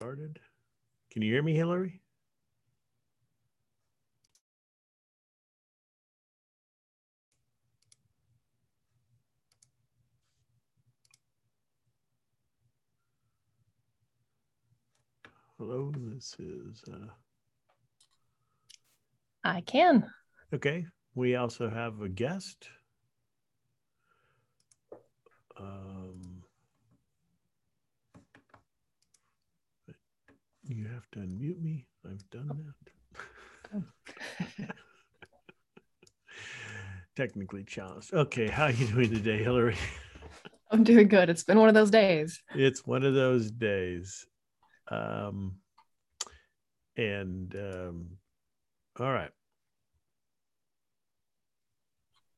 started. 0.00 0.40
Can 1.10 1.20
you 1.20 1.30
hear 1.30 1.42
me, 1.42 1.54
Hillary? 1.54 2.00
Hello, 15.58 15.92
this 15.94 16.34
is 16.38 16.82
uh, 16.90 17.12
I 19.44 19.60
can. 19.60 20.06
okay. 20.54 20.86
We 21.14 21.36
also 21.36 21.68
have 21.68 22.00
a 22.00 22.08
guest. 22.08 22.70
Um, 25.58 26.40
you 30.70 30.86
have 31.00 31.10
to 31.12 31.18
unmute 31.20 31.60
me. 31.62 31.86
I've 32.04 32.28
done 32.30 32.72
that. 33.72 33.82
Technically 37.16 37.64
challenged. 37.64 38.12
Okay, 38.12 38.48
how 38.48 38.64
are 38.64 38.70
you 38.70 38.86
doing 38.86 39.10
today, 39.10 39.42
Hillary? 39.42 39.76
I'm 40.70 40.84
doing 40.84 41.08
good. 41.08 41.30
It's 41.30 41.42
been 41.42 41.58
one 41.58 41.68
of 41.68 41.74
those 41.74 41.90
days. 41.90 42.42
It's 42.54 42.86
one 42.86 43.02
of 43.02 43.14
those 43.14 43.50
days. 43.50 44.26
Um, 44.90 45.56
and 46.96 47.54
um, 47.56 48.06
all 48.98 49.10
right. 49.10 49.30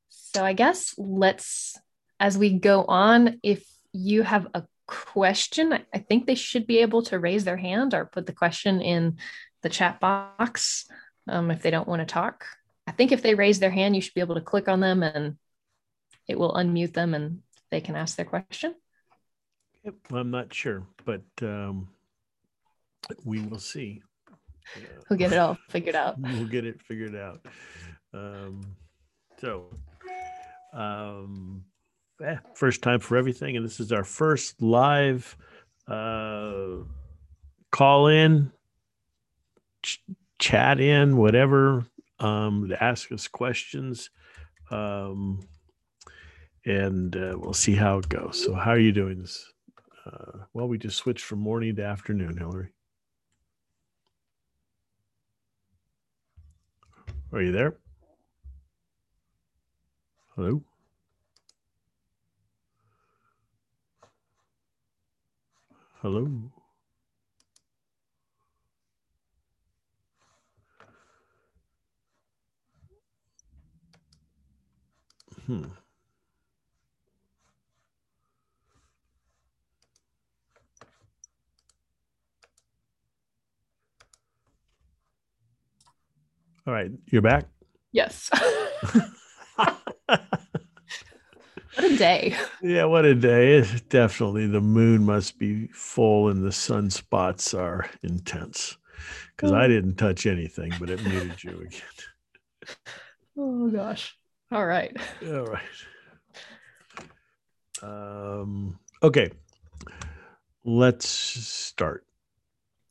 So 0.08 0.44
I 0.44 0.52
guess 0.52 0.94
let's, 0.96 1.76
as 2.20 2.38
we 2.38 2.58
go 2.58 2.84
on, 2.84 3.40
if 3.42 3.64
you 3.92 4.22
have 4.22 4.46
a 4.54 4.62
question, 4.86 5.72
I- 5.72 5.98
think 5.98 6.26
they 6.26 6.34
should 6.34 6.66
be 6.66 6.78
able 6.78 7.02
to 7.04 7.18
raise 7.18 7.44
their 7.44 7.56
hand 7.56 7.94
or 7.94 8.04
put 8.06 8.26
the 8.26 8.32
question 8.32 8.80
in 8.80 9.18
the 9.62 9.68
chat 9.68 10.00
box 10.00 10.86
um, 11.28 11.50
if 11.50 11.62
they 11.62 11.70
don't 11.70 11.88
want 11.88 12.00
to 12.00 12.06
talk. 12.06 12.46
I 12.86 12.92
think 12.92 13.12
if 13.12 13.22
they 13.22 13.34
raise 13.34 13.60
their 13.60 13.70
hand, 13.70 13.94
you 13.94 14.02
should 14.02 14.14
be 14.14 14.20
able 14.20 14.34
to 14.34 14.40
click 14.40 14.68
on 14.68 14.80
them 14.80 15.02
and 15.02 15.36
it 16.28 16.38
will 16.38 16.52
unmute 16.52 16.92
them 16.92 17.14
and 17.14 17.42
they 17.70 17.80
can 17.80 17.96
ask 17.96 18.16
their 18.16 18.26
question. 18.26 18.74
Yep, 19.84 19.94
I'm 20.12 20.30
not 20.30 20.52
sure, 20.52 20.86
but 21.04 21.22
um, 21.42 21.88
we 23.24 23.40
will 23.40 23.58
see. 23.58 24.02
We'll 25.08 25.18
get 25.18 25.32
it 25.32 25.38
all 25.38 25.58
figured 25.68 25.96
out. 25.96 26.18
we'll 26.20 26.46
get 26.46 26.64
it 26.64 26.80
figured 26.82 27.16
out. 27.16 27.44
Um, 28.14 28.76
so, 29.40 29.66
um, 30.72 31.64
eh, 32.22 32.36
first 32.54 32.82
time 32.82 33.00
for 33.00 33.16
everything, 33.16 33.56
and 33.56 33.64
this 33.64 33.80
is 33.80 33.92
our 33.92 34.04
first 34.04 34.60
live 34.62 35.36
uh, 35.88 36.76
call 37.70 38.06
in, 38.06 38.52
ch- 39.82 40.02
chat 40.38 40.80
in, 40.80 41.16
whatever, 41.16 41.84
um, 42.18 42.68
to 42.68 42.82
ask 42.82 43.10
us 43.12 43.28
questions. 43.28 44.10
Um, 44.70 45.40
and 46.64 47.16
uh, 47.16 47.36
we'll 47.36 47.54
see 47.54 47.74
how 47.74 47.98
it 47.98 48.08
goes. 48.08 48.42
So, 48.44 48.54
how 48.54 48.70
are 48.70 48.78
you 48.78 48.92
doing 48.92 49.20
this? 49.20 49.52
Uh, 50.06 50.44
well, 50.52 50.68
we 50.68 50.78
just 50.78 50.96
switched 50.96 51.24
from 51.24 51.40
morning 51.40 51.76
to 51.76 51.84
afternoon, 51.84 52.36
Hillary. 52.36 52.72
Are 57.32 57.42
you 57.42 57.52
there? 57.52 57.76
Hello? 60.36 60.62
Hello? 66.02 66.26
Hmm. 75.46 75.62
All 86.66 86.74
right, 86.74 86.90
you're 87.10 87.22
back. 87.22 87.44
Yes. 87.92 88.28
what 91.74 91.90
a 91.90 91.96
day. 91.96 92.36
Yeah, 92.62 92.84
what 92.84 93.04
a 93.04 93.14
day. 93.14 93.54
It's 93.54 93.80
definitely 93.82 94.46
the 94.46 94.60
moon 94.60 95.04
must 95.04 95.38
be 95.38 95.68
full 95.68 96.28
and 96.28 96.44
the 96.44 96.50
sunspots 96.50 97.58
are 97.58 97.88
intense. 98.02 98.76
Because 99.36 99.52
I 99.52 99.66
didn't 99.66 99.96
touch 99.96 100.26
anything, 100.26 100.72
but 100.78 100.90
it 100.90 101.02
muted 101.02 101.42
you 101.42 101.50
again. 101.66 102.76
Oh 103.36 103.68
gosh. 103.70 104.16
All 104.52 104.66
right. 104.66 104.96
All 105.26 105.46
right. 105.46 105.62
Um, 107.82 108.78
okay. 109.02 109.30
Let's 110.64 111.08
start. 111.08 112.04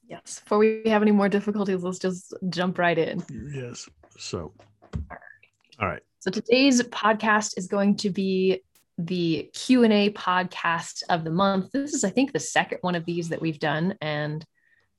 Yes. 0.08 0.42
Before 0.44 0.58
we 0.58 0.82
have 0.88 1.02
any 1.02 1.12
more 1.12 1.30
difficulties, 1.30 1.84
let's 1.84 2.00
just 2.00 2.34
jump 2.50 2.78
right 2.78 2.98
in. 2.98 3.24
Yes. 3.54 3.88
So, 4.18 4.54
all 5.80 5.88
right. 5.88 6.02
So 6.20 6.30
today's 6.30 6.82
podcast 6.84 7.58
is 7.58 7.68
going 7.68 7.96
to 7.98 8.10
be 8.10 8.62
the 9.06 9.50
Q&A 9.54 10.12
podcast 10.12 11.04
of 11.10 11.24
the 11.24 11.32
month. 11.32 11.72
This 11.72 11.94
is 11.94 12.04
I 12.04 12.10
think 12.10 12.32
the 12.32 12.40
second 12.40 12.80
one 12.82 12.96
of 12.96 13.06
these 13.06 13.30
that 13.30 13.42
we've 13.42 13.60
done 13.60 13.96
and 14.02 14.46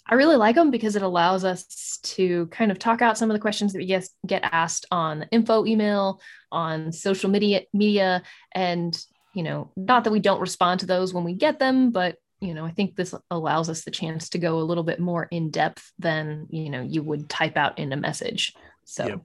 I 0.04 0.14
really 0.16 0.36
like 0.36 0.56
them 0.56 0.70
because 0.70 0.96
it 0.96 1.02
allows 1.02 1.44
us 1.44 1.98
to 2.02 2.46
kind 2.46 2.72
of 2.72 2.78
talk 2.78 3.02
out 3.02 3.16
some 3.16 3.30
of 3.30 3.34
the 3.34 3.40
questions 3.40 3.72
that 3.72 3.78
we 3.78 3.86
get 3.86 4.08
get 4.26 4.42
asked 4.44 4.86
on 4.90 5.26
info 5.30 5.64
email, 5.64 6.20
on 6.50 6.92
social 6.92 7.30
media 7.30 7.62
media 7.72 8.22
and 8.52 8.98
you 9.34 9.42
know, 9.42 9.70
not 9.76 10.04
that 10.04 10.10
we 10.10 10.20
don't 10.20 10.40
respond 10.40 10.80
to 10.80 10.86
those 10.86 11.14
when 11.14 11.24
we 11.24 11.34
get 11.34 11.58
them, 11.58 11.90
but 11.90 12.16
you 12.40 12.54
know, 12.54 12.66
I 12.66 12.72
think 12.72 12.96
this 12.96 13.14
allows 13.30 13.70
us 13.70 13.84
the 13.84 13.92
chance 13.92 14.28
to 14.30 14.38
go 14.38 14.58
a 14.58 14.66
little 14.66 14.82
bit 14.82 14.98
more 14.98 15.28
in 15.30 15.50
depth 15.50 15.92
than, 15.98 16.48
you 16.50 16.68
know, 16.68 16.82
you 16.82 17.02
would 17.02 17.28
type 17.28 17.56
out 17.56 17.78
in 17.78 17.92
a 17.92 17.96
message. 17.96 18.52
So 18.84 19.06
Yep. 19.06 19.20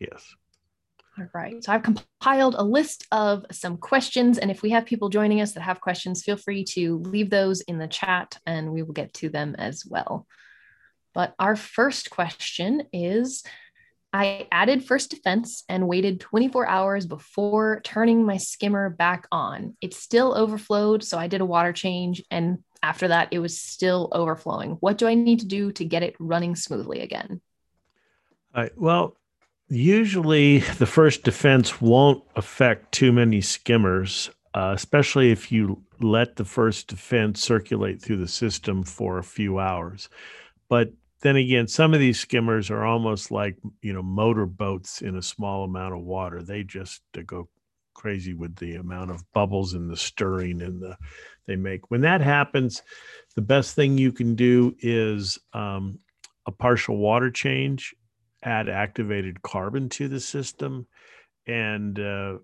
Yes. 0.00 0.34
All 1.18 1.26
right. 1.34 1.62
So 1.62 1.72
I've 1.72 1.82
compiled 1.82 2.54
a 2.56 2.62
list 2.62 3.06
of 3.10 3.44
some 3.50 3.76
questions. 3.76 4.38
And 4.38 4.50
if 4.50 4.62
we 4.62 4.70
have 4.70 4.86
people 4.86 5.08
joining 5.08 5.40
us 5.40 5.52
that 5.52 5.62
have 5.62 5.80
questions, 5.80 6.22
feel 6.22 6.36
free 6.36 6.64
to 6.64 6.98
leave 6.98 7.30
those 7.30 7.60
in 7.62 7.78
the 7.78 7.88
chat 7.88 8.38
and 8.46 8.72
we 8.72 8.82
will 8.82 8.92
get 8.92 9.12
to 9.14 9.28
them 9.28 9.54
as 9.56 9.84
well. 9.84 10.26
But 11.14 11.34
our 11.38 11.56
first 11.56 12.10
question 12.10 12.84
is 12.92 13.42
I 14.12 14.46
added 14.50 14.84
first 14.84 15.10
defense 15.10 15.64
and 15.68 15.88
waited 15.88 16.20
24 16.20 16.66
hours 16.66 17.06
before 17.06 17.80
turning 17.84 18.24
my 18.24 18.38
skimmer 18.38 18.88
back 18.88 19.26
on. 19.30 19.76
It 19.80 19.92
still 19.92 20.34
overflowed. 20.34 21.04
So 21.04 21.18
I 21.18 21.26
did 21.26 21.40
a 21.40 21.46
water 21.46 21.72
change. 21.72 22.22
And 22.30 22.58
after 22.82 23.08
that, 23.08 23.28
it 23.32 23.40
was 23.40 23.60
still 23.60 24.08
overflowing. 24.12 24.72
What 24.80 24.96
do 24.96 25.06
I 25.06 25.14
need 25.14 25.40
to 25.40 25.46
do 25.46 25.72
to 25.72 25.84
get 25.84 26.02
it 26.02 26.16
running 26.18 26.56
smoothly 26.56 27.00
again? 27.00 27.40
All 28.54 28.62
right. 28.62 28.72
Well, 28.78 29.17
usually 29.68 30.58
the 30.78 30.86
first 30.86 31.24
defense 31.24 31.80
won't 31.80 32.22
affect 32.36 32.92
too 32.92 33.12
many 33.12 33.40
skimmers, 33.40 34.30
uh, 34.54 34.72
especially 34.74 35.30
if 35.30 35.52
you 35.52 35.82
let 36.00 36.36
the 36.36 36.44
first 36.44 36.88
defense 36.88 37.42
circulate 37.42 38.00
through 38.00 38.18
the 38.18 38.28
system 38.28 38.82
for 38.82 39.18
a 39.18 39.24
few 39.24 39.58
hours. 39.58 40.08
But 40.68 40.92
then 41.20 41.36
again, 41.36 41.66
some 41.66 41.94
of 41.94 42.00
these 42.00 42.20
skimmers 42.20 42.70
are 42.70 42.84
almost 42.84 43.30
like 43.30 43.56
you 43.82 43.92
know 43.92 44.02
motor 44.02 44.46
boats 44.46 45.02
in 45.02 45.16
a 45.16 45.22
small 45.22 45.64
amount 45.64 45.94
of 45.94 46.00
water. 46.00 46.42
They 46.42 46.62
just 46.62 47.02
go 47.26 47.48
crazy 47.94 48.32
with 48.32 48.54
the 48.56 48.76
amount 48.76 49.10
of 49.10 49.24
bubbles 49.32 49.74
and 49.74 49.90
the 49.90 49.96
stirring 49.96 50.62
and 50.62 50.80
the 50.80 50.96
they 51.46 51.56
make. 51.56 51.90
When 51.90 52.02
that 52.02 52.20
happens, 52.20 52.82
the 53.34 53.42
best 53.42 53.74
thing 53.74 53.98
you 53.98 54.12
can 54.12 54.34
do 54.36 54.76
is 54.78 55.38
um, 55.52 55.98
a 56.46 56.52
partial 56.52 56.96
water 56.98 57.30
change 57.30 57.94
add 58.42 58.68
activated 58.68 59.42
carbon 59.42 59.88
to 59.90 60.08
the 60.08 60.20
system. 60.20 60.86
And 61.46 61.98
uh, 61.98 62.38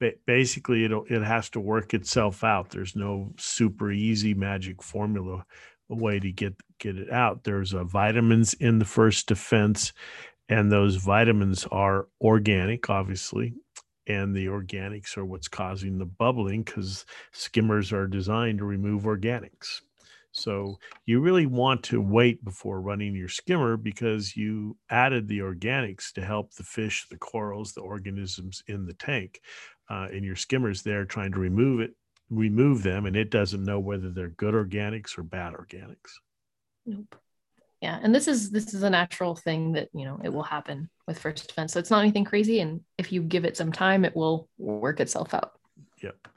ba- 0.00 0.14
basically 0.26 0.84
it'll 0.84 1.04
it 1.08 1.22
has 1.22 1.50
to 1.50 1.60
work 1.60 1.94
itself 1.94 2.44
out. 2.44 2.70
There's 2.70 2.96
no 2.96 3.32
super 3.38 3.90
easy 3.92 4.34
magic 4.34 4.82
formula 4.82 5.44
way 5.88 6.18
to 6.20 6.32
get 6.32 6.54
get 6.78 6.98
it 6.98 7.10
out. 7.10 7.44
There's 7.44 7.72
uh, 7.72 7.84
vitamins 7.84 8.54
in 8.54 8.78
the 8.78 8.84
first 8.84 9.28
defense 9.28 9.92
and 10.48 10.72
those 10.72 10.96
vitamins 10.96 11.66
are 11.70 12.08
organic 12.20 12.88
obviously 12.88 13.54
and 14.06 14.34
the 14.34 14.46
organics 14.46 15.16
are 15.18 15.24
what's 15.24 15.48
causing 15.48 15.98
the 15.98 16.06
bubbling 16.06 16.62
because 16.62 17.04
skimmers 17.32 17.92
are 17.92 18.06
designed 18.06 18.58
to 18.58 18.64
remove 18.64 19.02
organics 19.02 19.82
so 20.38 20.78
you 21.06 21.20
really 21.20 21.46
want 21.46 21.82
to 21.84 22.00
wait 22.00 22.44
before 22.44 22.80
running 22.80 23.14
your 23.14 23.28
skimmer 23.28 23.76
because 23.76 24.36
you 24.36 24.76
added 24.90 25.28
the 25.28 25.40
organics 25.40 26.12
to 26.12 26.24
help 26.24 26.54
the 26.54 26.62
fish, 26.62 27.06
the 27.10 27.16
corals, 27.16 27.72
the 27.72 27.80
organisms 27.80 28.62
in 28.66 28.86
the 28.86 28.94
tank. 28.94 29.40
Uh, 29.90 30.06
and 30.12 30.24
your 30.24 30.36
skimmer's 30.36 30.82
there 30.82 31.04
trying 31.04 31.32
to 31.32 31.40
remove 31.40 31.80
it, 31.80 31.94
remove 32.30 32.82
them, 32.82 33.06
and 33.06 33.16
it 33.16 33.30
doesn't 33.30 33.64
know 33.64 33.80
whether 33.80 34.10
they're 34.10 34.28
good 34.28 34.54
organics 34.54 35.18
or 35.18 35.22
bad 35.22 35.54
organics. 35.54 36.12
Nope. 36.84 37.16
Yeah, 37.80 37.98
and 38.02 38.14
this 38.14 38.26
is 38.26 38.50
this 38.50 38.74
is 38.74 38.82
a 38.82 38.90
natural 38.90 39.36
thing 39.36 39.72
that 39.72 39.88
you 39.94 40.04
know 40.04 40.20
it 40.24 40.32
will 40.32 40.42
happen 40.42 40.90
with 41.06 41.18
first 41.18 41.46
defense. 41.46 41.72
So 41.72 41.78
it's 41.78 41.90
not 41.90 42.00
anything 42.00 42.24
crazy, 42.24 42.60
and 42.60 42.80
if 42.98 43.12
you 43.12 43.22
give 43.22 43.44
it 43.44 43.56
some 43.56 43.70
time, 43.70 44.04
it 44.04 44.16
will 44.16 44.48
work 44.58 45.00
itself 45.00 45.32
out. 45.32 45.52
Yep. 46.02 46.28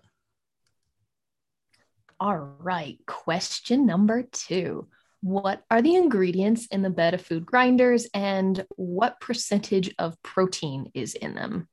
All 2.21 2.37
right. 2.37 2.99
Question 3.07 3.87
number 3.87 4.21
two. 4.21 4.87
What 5.21 5.63
are 5.71 5.81
the 5.81 5.95
ingredients 5.95 6.67
in 6.67 6.83
the 6.83 6.91
Betta 6.91 7.17
food 7.17 7.47
grinders 7.47 8.07
and 8.13 8.63
what 8.75 9.19
percentage 9.19 9.91
of 9.97 10.21
protein 10.21 10.91
is 10.93 11.15
in 11.15 11.33
them? 11.33 11.67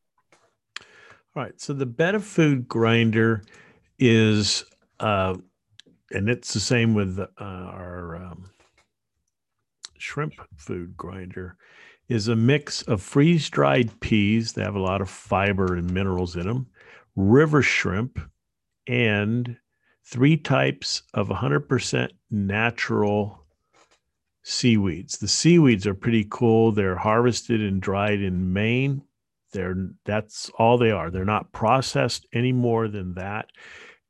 All 1.37 1.43
right. 1.43 1.61
So 1.61 1.75
the 1.75 1.85
Betta 1.85 2.19
food 2.19 2.67
grinder 2.67 3.43
is, 3.99 4.65
uh, 5.01 5.37
and 6.13 6.31
it's 6.31 6.55
the 6.55 6.61
same 6.61 6.95
with 6.95 7.19
uh, 7.19 7.27
our 7.39 8.17
um, 8.17 8.51
shrimp 9.99 10.33
food 10.57 10.97
grinder, 10.97 11.59
is 12.09 12.29
a 12.29 12.37
mix 12.37 12.81
of 12.83 13.03
freeze 13.03 13.51
dried 13.51 14.01
peas. 14.01 14.55
They 14.55 14.63
have 14.63 14.77
a 14.77 14.81
lot 14.81 15.03
of 15.03 15.11
fiber 15.11 15.75
and 15.75 15.93
minerals 15.93 16.37
in 16.37 16.47
them, 16.47 16.69
river 17.17 17.61
shrimp, 17.61 18.19
and 18.87 19.55
three 20.11 20.37
types 20.37 21.03
of 21.13 21.29
100% 21.29 22.09
natural 22.31 23.45
seaweeds. 24.43 25.19
The 25.19 25.29
seaweeds 25.29 25.87
are 25.87 25.95
pretty 25.95 26.27
cool. 26.31 26.73
They're 26.73 26.97
harvested 26.97 27.61
and 27.61 27.81
dried 27.81 28.23
in 28.23 28.53
Maine. 28.53 29.03
They're 29.53 29.91
that's 30.05 30.51
all 30.59 30.79
they 30.79 30.91
are. 30.91 31.11
They're 31.11 31.25
not 31.25 31.53
processed 31.53 32.27
any 32.33 32.53
more 32.53 32.89
than 32.89 33.15
that. 33.15 33.51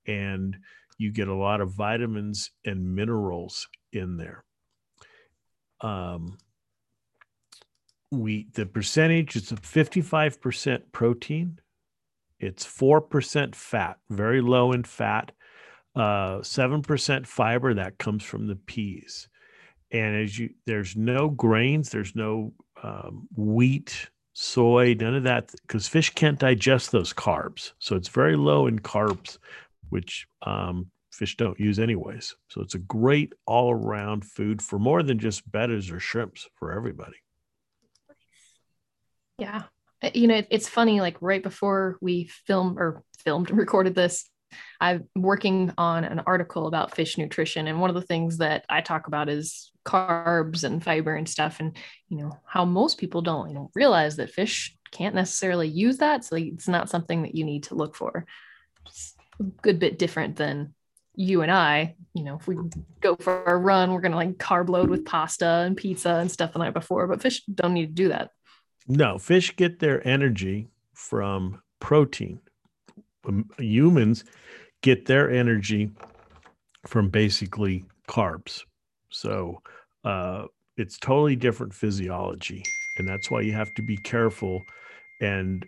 And 0.07 0.57
you 0.99 1.13
get 1.13 1.29
a 1.29 1.35
lot 1.35 1.61
of 1.61 1.73
vitamins 1.73 2.51
and 2.65 2.95
minerals 2.95 3.69
in 3.93 4.17
there. 4.17 4.45
Um, 5.81 6.39
we 8.11 8.49
the 8.55 8.67
percentage 8.67 9.37
is 9.37 9.51
55% 9.51 10.83
protein. 10.93 11.61
It's 12.41 12.65
4% 12.65 13.55
fat, 13.55 13.99
very 14.09 14.41
low 14.41 14.73
in 14.73 14.85
fat 14.85 15.33
uh, 16.01 16.41
7% 16.41 17.27
fiber 17.27 17.75
that 17.75 17.99
comes 17.99 18.23
from 18.23 18.47
the 18.47 18.57
peas. 18.57 19.29
And 19.91 20.17
as 20.17 20.39
you, 20.39 20.51
there's 20.67 20.97
no 20.97 21.29
grains, 21.29 21.91
there's 21.91 22.15
no 22.15 22.53
um, 22.83 23.29
wheat, 23.35 24.11
soy, 24.35 24.95
none 24.99 25.15
of 25.15 25.25
that, 25.25 25.53
because 25.63 25.89
fish 25.89 26.11
can't 26.11 26.39
digest 26.39 26.93
those 26.93 27.13
carbs. 27.13 27.73
So 27.79 27.97
it's 27.97 28.09
very 28.09 28.37
low 28.37 28.67
in 28.67 28.79
carbs, 28.79 29.39
which 29.89 30.27
um, 30.43 30.91
fish 31.11 31.37
don't 31.37 31.59
use 31.59 31.79
anyways. 31.79 32.37
So 32.49 32.61
it's 32.61 32.75
a 32.75 32.79
great 32.79 33.33
all 33.47 33.73
around 33.73 34.25
food 34.25 34.63
for 34.63 34.79
more 34.79 35.03
than 35.03 35.19
just 35.19 35.51
bettas 35.51 35.93
or 35.93 36.01
shrimps 36.01 36.49
for 36.55 36.73
everybody. 36.73 37.17
Yeah. 39.39 39.65
Uh, 40.03 40.11
you 40.15 40.29
know, 40.29 40.43
it's 40.51 40.69
funny, 40.69 41.01
like 41.01 41.17
right 41.21 41.43
before 41.43 41.99
we 42.01 42.25
filmed 42.25 42.79
or 42.79 43.03
filmed 43.19 43.51
and 43.51 43.59
recorded 43.59 43.95
this, 43.95 44.29
I'm 44.81 45.09
working 45.15 45.73
on 45.79 46.05
an 46.05 46.21
article 46.27 46.67
about 46.67 46.95
fish 46.95 47.19
nutrition. 47.19 47.67
And 47.67 47.81
one 47.81 47.91
of 47.91 47.97
the 47.97 48.03
things 48.03 48.39
that 48.39 48.65
I 48.69 48.81
talk 48.81 49.07
about 49.07 49.29
is 49.29 49.73
carbs 49.85 50.65
and 50.65 50.83
fiber 50.83 51.15
and 51.15 51.29
stuff. 51.29 51.61
And, 51.61 51.77
you 52.09 52.19
know, 52.19 52.39
how 52.47 52.65
most 52.65 52.99
people 52.99 53.23
don't, 53.23 53.49
you 53.49 53.55
know, 53.55 53.71
realize 53.75 54.17
that 54.17 54.31
fish 54.31 54.77
can't 54.91 55.15
necessarily 55.15 55.69
use 55.69 55.99
that. 55.99 56.25
So 56.25 56.37
it's 56.37 56.69
not 56.69 56.89
something 56.89 57.23
that 57.23 57.35
you 57.35 57.45
need 57.45 57.65
to 57.65 57.75
look 57.75 57.95
for. 57.95 58.27
It's 58.87 59.15
a 59.41 59.45
good 59.45 59.79
bit 59.79 59.99
different 59.99 60.37
than 60.37 60.75
you 61.15 61.43
and 61.43 61.51
I, 61.51 61.97
you 62.15 62.23
know, 62.23 62.37
if 62.37 62.47
we 62.47 62.57
go 63.01 63.17
for 63.17 63.43
a 63.43 63.57
run, 63.57 63.93
we're 63.93 64.01
going 64.01 64.13
to 64.13 64.17
like 64.17 64.39
carb 64.39 64.69
load 64.69 64.89
with 64.89 65.05
pasta 65.05 65.65
and 65.67 65.77
pizza 65.77 66.11
and 66.11 66.31
stuff 66.31 66.53
the 66.53 66.61
night 66.61 66.75
before, 66.75 67.09
but 67.09 67.21
fish 67.21 67.43
don't 67.47 67.75
need 67.75 67.87
to 67.87 67.93
do 67.93 68.09
that. 68.11 68.31
No, 68.87 69.19
fish 69.19 69.57
get 69.57 69.81
their 69.81 70.07
energy 70.07 70.69
from 70.95 71.61
protein. 71.81 72.41
Um, 73.27 73.49
humans 73.59 74.25
get 74.83 75.07
their 75.07 75.31
energy 75.31 75.91
from 76.87 77.09
basically 77.09 77.85
carbs. 78.09 78.63
So 79.11 79.63
uh, 80.05 80.45
it's 80.77 80.99
totally 80.99 81.37
different 81.37 81.75
physiology. 81.75 82.63
And 82.99 83.09
that's 83.09 83.31
why 83.31 83.43
you 83.43 83.53
have 83.53 83.75
to 83.75 83.83
be 83.83 83.97
careful. 83.97 84.63
And 85.21 85.65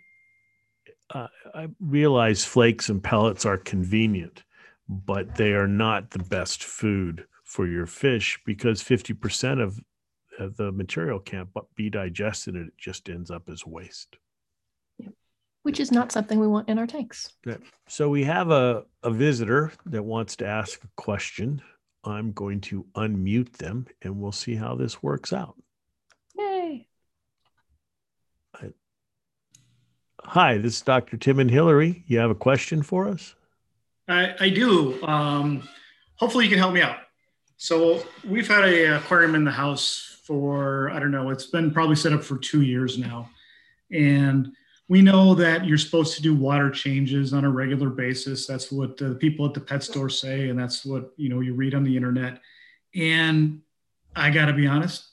uh, 1.12 1.29
I 1.55 1.69
realize 1.81 2.44
flakes 2.44 2.88
and 2.88 3.02
pellets 3.02 3.44
are 3.44 3.58
convenient, 3.58 4.44
but 4.88 5.35
they 5.35 5.52
are 5.52 5.69
not 5.69 6.11
the 6.11 6.25
best 6.25 6.64
food 6.64 7.26
for 7.44 7.67
your 7.67 7.87
fish 7.87 8.38
because 8.47 8.82
50% 8.82 9.62
of 9.62 9.81
the 10.56 10.73
material 10.73 11.19
can't 11.19 11.49
be 11.75 11.91
digested 11.91 12.55
and 12.55 12.69
it 12.69 12.75
just 12.79 13.08
ends 13.08 13.31
up 13.31 13.49
as 13.50 13.67
waste 13.67 14.17
which 15.62 15.80
is 15.80 15.92
not 15.92 16.12
something 16.12 16.38
we 16.40 16.46
want 16.46 16.68
in 16.68 16.78
our 16.78 16.86
tanks. 16.86 17.32
So 17.88 18.08
we 18.08 18.24
have 18.24 18.50
a, 18.50 18.84
a 19.02 19.10
visitor 19.10 19.72
that 19.86 20.02
wants 20.02 20.36
to 20.36 20.46
ask 20.46 20.82
a 20.82 20.88
question. 20.96 21.60
I'm 22.04 22.32
going 22.32 22.60
to 22.62 22.86
unmute 22.94 23.56
them 23.58 23.86
and 24.02 24.20
we'll 24.20 24.32
see 24.32 24.54
how 24.54 24.74
this 24.74 25.02
works 25.02 25.32
out. 25.32 25.56
Yay. 26.38 26.86
Hi, 30.25 30.58
this 30.58 30.76
is 30.76 30.82
Dr. 30.82 31.16
Tim 31.16 31.40
and 31.40 31.50
Hillary. 31.50 32.04
You 32.06 32.18
have 32.18 32.30
a 32.30 32.35
question 32.35 32.82
for 32.82 33.08
us? 33.08 33.35
I, 34.06 34.35
I 34.38 34.49
do. 34.50 35.02
Um, 35.02 35.68
hopefully, 36.16 36.44
you 36.44 36.50
can 36.50 36.58
help 36.58 36.75
me 36.75 36.82
out. 36.82 36.99
So, 37.56 38.04
we've 38.25 38.46
had 38.46 38.64
a 38.64 38.96
aquarium 38.99 39.35
in 39.35 39.44
the 39.44 39.50
house 39.50 40.20
for, 40.25 40.90
I 40.90 41.00
don't 41.00 41.11
know, 41.11 41.30
it's 41.30 41.46
been 41.46 41.73
probably 41.73 41.96
set 41.96 42.12
up 42.12 42.23
for 42.23 42.37
two 42.38 42.62
years 42.62 42.99
now. 42.99 43.30
And 43.90 44.52
we 44.90 45.00
know 45.00 45.37
that 45.37 45.64
you're 45.64 45.78
supposed 45.78 46.16
to 46.16 46.20
do 46.20 46.35
water 46.35 46.68
changes 46.68 47.32
on 47.32 47.44
a 47.44 47.49
regular 47.49 47.88
basis. 47.90 48.44
That's 48.44 48.73
what 48.73 48.97
the 48.97 49.14
people 49.14 49.47
at 49.47 49.54
the 49.54 49.61
pet 49.61 49.85
store 49.85 50.09
say, 50.09 50.49
and 50.49 50.59
that's 50.59 50.85
what 50.85 51.12
you 51.16 51.28
know 51.28 51.38
you 51.38 51.54
read 51.54 51.76
on 51.76 51.85
the 51.85 51.97
internet. 51.97 52.40
And 52.97 53.61
I 54.16 54.30
got 54.30 54.47
to 54.47 54.52
be 54.52 54.66
honest, 54.66 55.06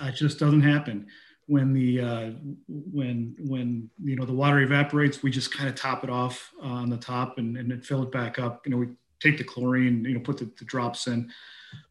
it 0.00 0.12
just 0.12 0.38
doesn't 0.38 0.62
happen. 0.62 1.06
When 1.48 1.74
the 1.74 2.00
uh, 2.00 2.30
when 2.66 3.36
when 3.40 3.90
you 4.02 4.16
know 4.16 4.24
the 4.24 4.32
water 4.32 4.60
evaporates, 4.60 5.22
we 5.22 5.30
just 5.30 5.52
kind 5.52 5.68
of 5.68 5.74
top 5.74 6.02
it 6.02 6.08
off 6.08 6.50
on 6.62 6.88
the 6.88 6.96
top 6.96 7.36
and, 7.36 7.58
and 7.58 7.70
then 7.70 7.82
fill 7.82 8.02
it 8.02 8.10
back 8.10 8.38
up. 8.38 8.66
You 8.66 8.72
know, 8.72 8.78
we 8.78 8.88
take 9.20 9.36
the 9.36 9.44
chlorine, 9.44 10.02
you 10.02 10.14
know, 10.14 10.20
put 10.20 10.38
the, 10.38 10.50
the 10.58 10.64
drops 10.64 11.08
in. 11.08 11.30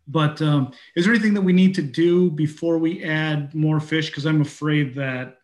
But 0.08 0.42
um, 0.42 0.72
is 0.96 1.06
there 1.06 1.14
anything 1.14 1.36
that 1.36 1.42
we 1.42 1.54
need 1.54 1.76
to 1.76 1.84
do 1.84 2.32
before 2.32 2.80
we 2.80 3.04
add 3.04 3.54
more 3.54 3.80
fish? 3.80 4.10
Because 4.10 4.26
I'm 4.26 4.42
afraid 4.42 4.96
that 4.96 5.39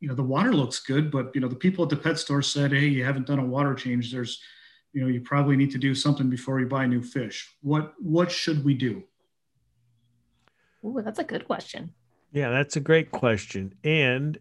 you 0.00 0.08
know 0.08 0.14
the 0.14 0.22
water 0.22 0.52
looks 0.52 0.80
good 0.80 1.10
but 1.10 1.30
you 1.34 1.40
know 1.40 1.48
the 1.48 1.54
people 1.54 1.84
at 1.84 1.90
the 1.90 1.96
pet 1.96 2.18
store 2.18 2.42
said 2.42 2.72
hey 2.72 2.86
you 2.86 3.04
haven't 3.04 3.26
done 3.26 3.38
a 3.38 3.44
water 3.44 3.74
change. 3.74 4.10
There's 4.10 4.42
you 4.92 5.02
know 5.02 5.08
you 5.08 5.20
probably 5.20 5.56
need 5.56 5.70
to 5.72 5.78
do 5.78 5.94
something 5.94 6.28
before 6.28 6.58
you 6.58 6.66
buy 6.66 6.86
new 6.86 7.02
fish. 7.02 7.54
What 7.62 7.94
what 7.98 8.30
should 8.30 8.64
we 8.64 8.74
do? 8.74 9.04
Ooh, 10.84 11.00
that's 11.04 11.18
a 11.18 11.24
good 11.24 11.46
question. 11.46 11.92
Yeah 12.32 12.50
that's 12.50 12.76
a 12.76 12.80
great 12.80 13.10
question. 13.10 13.74
And 13.84 14.38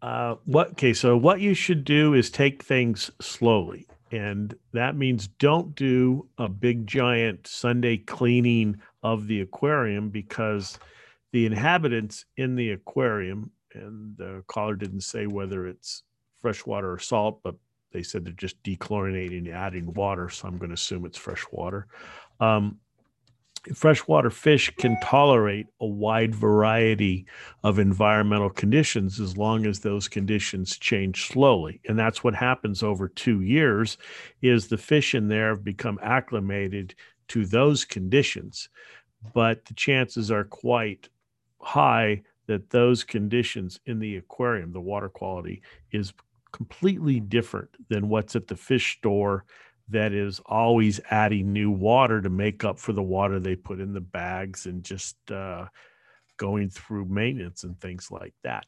uh, 0.00 0.36
what 0.44 0.70
okay 0.70 0.94
so 0.94 1.16
what 1.16 1.40
you 1.40 1.54
should 1.54 1.84
do 1.84 2.14
is 2.14 2.30
take 2.30 2.62
things 2.62 3.10
slowly. 3.20 3.86
And 4.12 4.56
that 4.72 4.96
means 4.96 5.28
don't 5.28 5.74
do 5.76 6.28
a 6.38 6.48
big 6.48 6.86
giant 6.86 7.46
sunday 7.46 7.96
cleaning 7.96 8.80
of 9.02 9.26
the 9.26 9.40
aquarium 9.40 10.08
because 10.08 10.78
the 11.32 11.46
inhabitants 11.46 12.24
in 12.36 12.56
the 12.56 12.70
aquarium 12.70 13.52
and 13.74 14.16
the 14.16 14.42
caller 14.46 14.74
didn't 14.74 15.02
say 15.02 15.26
whether 15.26 15.66
it's 15.66 16.02
fresh 16.40 16.64
water 16.66 16.92
or 16.92 16.98
salt, 16.98 17.40
but 17.42 17.54
they 17.92 18.02
said 18.02 18.24
they're 18.24 18.32
just 18.32 18.62
dechlorinating, 18.62 19.52
adding 19.52 19.92
water. 19.94 20.28
So 20.28 20.48
I'm 20.48 20.58
going 20.58 20.70
to 20.70 20.74
assume 20.74 21.04
it's 21.04 21.18
fresh 21.18 21.44
water. 21.50 21.86
Um, 22.38 22.78
freshwater 23.74 24.30
fish 24.30 24.74
can 24.78 24.98
tolerate 25.00 25.66
a 25.80 25.86
wide 25.86 26.34
variety 26.34 27.26
of 27.62 27.78
environmental 27.78 28.48
conditions 28.48 29.20
as 29.20 29.36
long 29.36 29.66
as 29.66 29.80
those 29.80 30.08
conditions 30.08 30.78
change 30.78 31.26
slowly 31.26 31.78
and 31.86 31.98
that's 31.98 32.24
what 32.24 32.34
happens 32.34 32.82
over 32.82 33.06
2 33.06 33.42
years 33.42 33.98
is 34.40 34.68
the 34.68 34.78
fish 34.78 35.14
in 35.14 35.28
there 35.28 35.50
have 35.50 35.62
become 35.62 35.98
acclimated 36.02 36.94
to 37.28 37.44
those 37.44 37.84
conditions 37.84 38.70
but 39.34 39.64
the 39.66 39.74
chances 39.74 40.30
are 40.30 40.44
quite 40.44 41.10
high 41.60 42.22
that 42.50 42.70
those 42.70 43.04
conditions 43.04 43.78
in 43.86 44.00
the 44.00 44.16
aquarium, 44.16 44.72
the 44.72 44.80
water 44.80 45.08
quality, 45.08 45.62
is 45.92 46.12
completely 46.50 47.20
different 47.20 47.70
than 47.88 48.08
what's 48.08 48.34
at 48.34 48.48
the 48.48 48.56
fish 48.56 48.96
store 48.98 49.44
that 49.88 50.12
is 50.12 50.40
always 50.46 50.98
adding 51.10 51.52
new 51.52 51.70
water 51.70 52.20
to 52.20 52.28
make 52.28 52.64
up 52.64 52.76
for 52.76 52.92
the 52.92 53.04
water 53.04 53.38
they 53.38 53.54
put 53.54 53.78
in 53.78 53.92
the 53.92 54.00
bags 54.00 54.66
and 54.66 54.82
just 54.82 55.14
uh, 55.30 55.64
going 56.38 56.68
through 56.68 57.04
maintenance 57.04 57.62
and 57.62 57.80
things 57.80 58.10
like 58.10 58.34
that. 58.42 58.64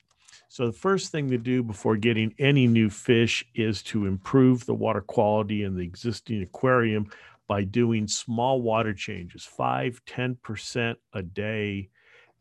So, 0.49 0.67
the 0.67 0.73
first 0.73 1.11
thing 1.11 1.29
to 1.31 1.39
do 1.39 1.65
before 1.65 1.97
getting 1.97 2.33
any 2.39 2.69
new 2.69 2.89
fish 2.89 3.45
is 3.53 3.83
to 3.85 4.07
improve 4.07 4.65
the 4.65 4.75
water 4.75 5.01
quality 5.01 5.65
in 5.65 5.75
the 5.75 5.83
existing 5.83 6.41
aquarium 6.41 7.11
by 7.49 7.65
doing 7.65 8.07
small 8.07 8.63
water 8.63 8.95
changes, 8.95 9.45
five, 9.45 10.01
10% 10.07 10.95
a 11.15 11.23
day, 11.25 11.89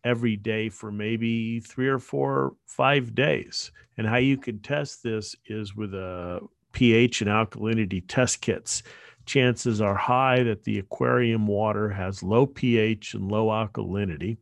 every 0.04 0.36
day 0.36 0.70
for 0.70 0.92
maybe 0.92 1.60
three 1.60 1.88
or 1.88 2.00
four, 2.00 2.54
five 2.66 3.14
days. 3.16 3.72
And 3.98 4.08
how 4.08 4.18
you 4.18 4.38
can 4.38 4.60
test 4.60 5.04
this 5.04 5.36
is 5.46 5.76
with 5.76 5.94
a 5.94 6.40
pH 6.72 7.22
and 7.22 7.30
alkalinity 7.30 8.04
test 8.08 8.42
kits. 8.42 8.84
Chances 9.26 9.82
are 9.82 9.96
high 9.96 10.44
that 10.44 10.64
the 10.64 10.80
aquarium 10.80 11.46
water 11.48 11.90
has 11.90 12.24
low 12.24 12.46
pH 12.46 13.14
and 13.14 13.32
low 13.32 13.48
alkalinity 13.48 14.38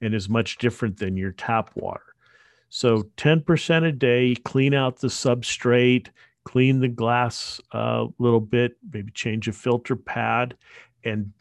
and 0.00 0.14
is 0.14 0.28
much 0.28 0.58
different 0.58 0.98
than 0.98 1.16
your 1.16 1.32
tap 1.32 1.70
water. 1.76 2.14
So 2.68 3.04
10% 3.16 3.86
a 3.86 3.92
day, 3.92 4.34
clean 4.34 4.74
out 4.74 4.98
the 4.98 5.08
substrate, 5.08 6.08
clean 6.42 6.80
the 6.80 6.88
glass 6.88 7.60
a 7.72 8.06
little 8.18 8.40
bit, 8.40 8.76
maybe 8.92 9.12
change 9.12 9.46
a 9.46 9.52
filter 9.52 9.94
pad, 9.94 10.56
and 11.04 11.32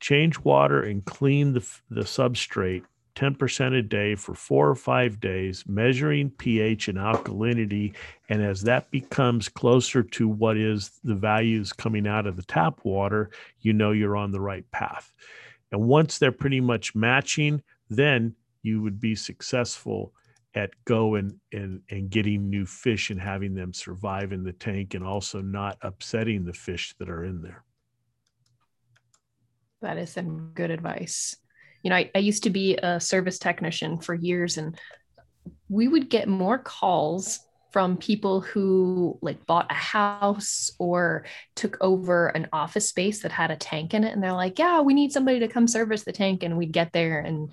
change 0.00 0.38
water 0.40 0.82
and 0.82 1.04
clean 1.04 1.52
the, 1.52 1.66
the 1.90 2.02
substrate 2.02 2.84
10% 3.18 3.76
a 3.76 3.82
day 3.82 4.14
for 4.14 4.32
four 4.32 4.68
or 4.68 4.76
five 4.76 5.18
days, 5.18 5.64
measuring 5.66 6.30
pH 6.30 6.86
and 6.86 6.98
alkalinity. 6.98 7.94
And 8.28 8.40
as 8.40 8.62
that 8.62 8.90
becomes 8.92 9.48
closer 9.48 10.04
to 10.04 10.28
what 10.28 10.56
is 10.56 11.00
the 11.02 11.16
values 11.16 11.72
coming 11.72 12.06
out 12.06 12.28
of 12.28 12.36
the 12.36 12.44
tap 12.44 12.78
water, 12.84 13.30
you 13.60 13.72
know 13.72 13.90
you're 13.90 14.16
on 14.16 14.30
the 14.30 14.40
right 14.40 14.68
path. 14.70 15.12
And 15.72 15.88
once 15.88 16.18
they're 16.18 16.30
pretty 16.30 16.60
much 16.60 16.94
matching, 16.94 17.60
then 17.90 18.36
you 18.62 18.82
would 18.82 19.00
be 19.00 19.16
successful 19.16 20.12
at 20.54 20.70
going 20.84 21.40
and, 21.52 21.82
and 21.90 22.10
getting 22.10 22.48
new 22.48 22.66
fish 22.66 23.10
and 23.10 23.20
having 23.20 23.54
them 23.54 23.72
survive 23.72 24.32
in 24.32 24.44
the 24.44 24.52
tank 24.52 24.94
and 24.94 25.04
also 25.04 25.40
not 25.40 25.76
upsetting 25.82 26.44
the 26.44 26.52
fish 26.52 26.94
that 26.98 27.10
are 27.10 27.24
in 27.24 27.42
there. 27.42 27.64
That 29.82 29.98
is 29.98 30.10
some 30.10 30.52
good 30.54 30.70
advice. 30.70 31.36
You 31.82 31.90
know, 31.90 31.96
I, 31.96 32.10
I 32.14 32.18
used 32.18 32.42
to 32.44 32.50
be 32.50 32.76
a 32.76 32.98
service 32.98 33.38
technician 33.38 33.98
for 34.00 34.14
years, 34.14 34.58
and 34.58 34.78
we 35.68 35.86
would 35.86 36.10
get 36.10 36.28
more 36.28 36.58
calls 36.58 37.40
from 37.70 37.96
people 37.96 38.40
who 38.40 39.18
like 39.20 39.44
bought 39.46 39.70
a 39.70 39.74
house 39.74 40.70
or 40.78 41.24
took 41.54 41.76
over 41.80 42.28
an 42.28 42.48
office 42.52 42.88
space 42.88 43.22
that 43.22 43.32
had 43.32 43.50
a 43.50 43.56
tank 43.56 43.92
in 43.92 44.04
it 44.04 44.12
and 44.12 44.22
they're 44.22 44.32
like 44.32 44.58
yeah 44.58 44.80
we 44.80 44.94
need 44.94 45.12
somebody 45.12 45.40
to 45.40 45.48
come 45.48 45.68
service 45.68 46.02
the 46.04 46.12
tank 46.12 46.42
and 46.42 46.56
we'd 46.56 46.72
get 46.72 46.92
there 46.92 47.20
and 47.20 47.52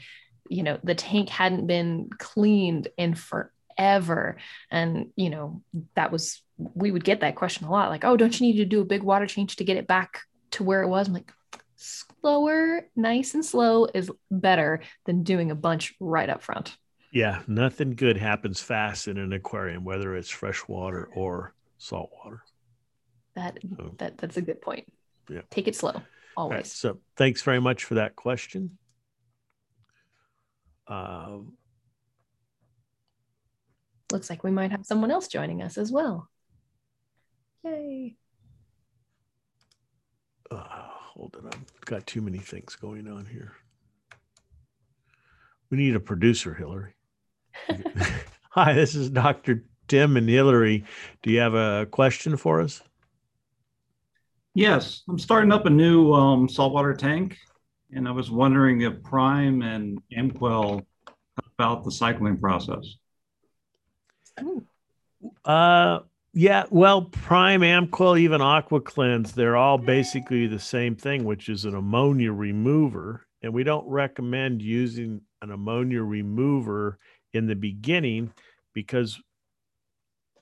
you 0.49 0.63
know 0.63 0.79
the 0.83 0.95
tank 0.95 1.27
hadn't 1.27 1.67
been 1.67 2.09
cleaned 2.17 2.87
in 2.97 3.13
forever 3.13 4.37
and 4.71 5.07
you 5.15 5.29
know 5.29 5.61
that 5.95 6.11
was 6.11 6.41
we 6.57 6.91
would 6.91 7.03
get 7.03 7.19
that 7.19 7.35
question 7.35 7.67
a 7.67 7.71
lot 7.71 7.89
like 7.89 8.05
oh 8.05 8.15
don't 8.15 8.39
you 8.39 8.47
need 8.47 8.57
to 8.57 8.65
do 8.65 8.81
a 8.81 8.85
big 8.85 9.03
water 9.03 9.25
change 9.25 9.57
to 9.57 9.65
get 9.65 9.77
it 9.77 9.87
back 9.87 10.21
to 10.51 10.63
where 10.63 10.81
it 10.81 10.87
was 10.87 11.07
i'm 11.07 11.13
like 11.13 11.31
slower, 11.75 12.87
nice 12.95 13.33
and 13.33 13.45
slow 13.45 13.87
is 13.93 14.11
better 14.31 14.81
than 15.05 15.23
doing 15.23 15.51
a 15.51 15.55
bunch 15.55 15.93
right 15.99 16.29
up 16.29 16.41
front. 16.41 16.77
Yeah, 17.11 17.41
nothing 17.47 17.95
good 17.95 18.17
happens 18.17 18.61
fast 18.61 19.07
in 19.07 19.17
an 19.17 19.31
aquarium, 19.33 19.83
whether 19.83 20.15
it's 20.15 20.29
freshwater 20.29 21.09
or 21.13 21.53
saltwater. 21.77 22.43
That 23.35 23.59
so, 23.77 23.95
that 23.97 24.17
that's 24.17 24.37
a 24.37 24.41
good 24.41 24.61
point. 24.61 24.91
Yeah. 25.29 25.41
Take 25.49 25.67
it 25.67 25.75
slow 25.75 26.01
always. 26.35 26.55
Right, 26.55 26.67
so 26.67 26.99
thanks 27.15 27.41
very 27.41 27.59
much 27.59 27.83
for 27.83 27.95
that 27.95 28.15
question. 28.15 28.77
Uh, 30.87 31.39
Looks 34.11 34.29
like 34.29 34.43
we 34.43 34.51
might 34.51 34.71
have 34.71 34.85
someone 34.85 35.11
else 35.11 35.27
joining 35.27 35.63
us 35.63 35.77
as 35.77 35.91
well. 35.91 36.29
Yay. 37.63 38.15
Uh, 40.51 40.84
hold 41.15 41.35
it. 41.37 41.55
I've 41.55 41.85
got 41.85 42.05
too 42.05 42.21
many 42.21 42.39
things 42.39 42.75
going 42.75 43.07
on 43.07 43.25
here. 43.25 43.53
We 45.69 45.77
need 45.77 45.95
a 45.95 45.99
producer, 45.99 46.53
Hillary. 46.53 46.93
Hi, 48.51 48.73
this 48.73 48.95
is 48.95 49.09
Dr. 49.09 49.63
Tim 49.87 50.17
and 50.17 50.29
Hillary. 50.29 50.83
Do 51.23 51.31
you 51.31 51.39
have 51.39 51.53
a 51.53 51.87
question 51.89 52.37
for 52.37 52.61
us? 52.61 52.81
Yes, 54.53 55.03
I'm 55.09 55.19
starting 55.19 55.51
up 55.51 55.65
a 55.65 55.69
new 55.69 56.13
um, 56.13 56.47
saltwater 56.47 56.93
tank, 56.93 57.37
and 57.93 58.07
I 58.07 58.11
was 58.11 58.31
wondering 58.31 58.81
if 58.81 59.03
Prime 59.03 59.61
and 59.61 59.99
Amquel 60.17 60.85
about 61.57 61.83
the 61.83 61.91
cycling 61.91 62.37
process. 62.37 62.95
Uh, 65.43 65.99
yeah, 66.37 66.65
well, 66.69 67.03
Prime, 67.03 67.61
Amquel, 67.61 68.19
even 68.19 68.41
Aqua 68.41 68.81
Cleanse, 68.81 69.31
they're 69.31 69.55
all 69.55 69.77
basically 69.77 70.47
the 70.47 70.59
same 70.59 70.93
thing, 70.93 71.23
which 71.23 71.47
is 71.47 71.63
an 71.63 71.75
ammonia 71.75 72.33
remover. 72.33 73.25
And 73.41 73.53
we 73.53 73.63
don't 73.63 73.87
recommend 73.87 74.61
using 74.61 75.21
an 75.41 75.51
ammonia 75.51 76.03
remover 76.03 76.99
in 77.31 77.47
the 77.47 77.55
beginning 77.55 78.33
because 78.73 79.17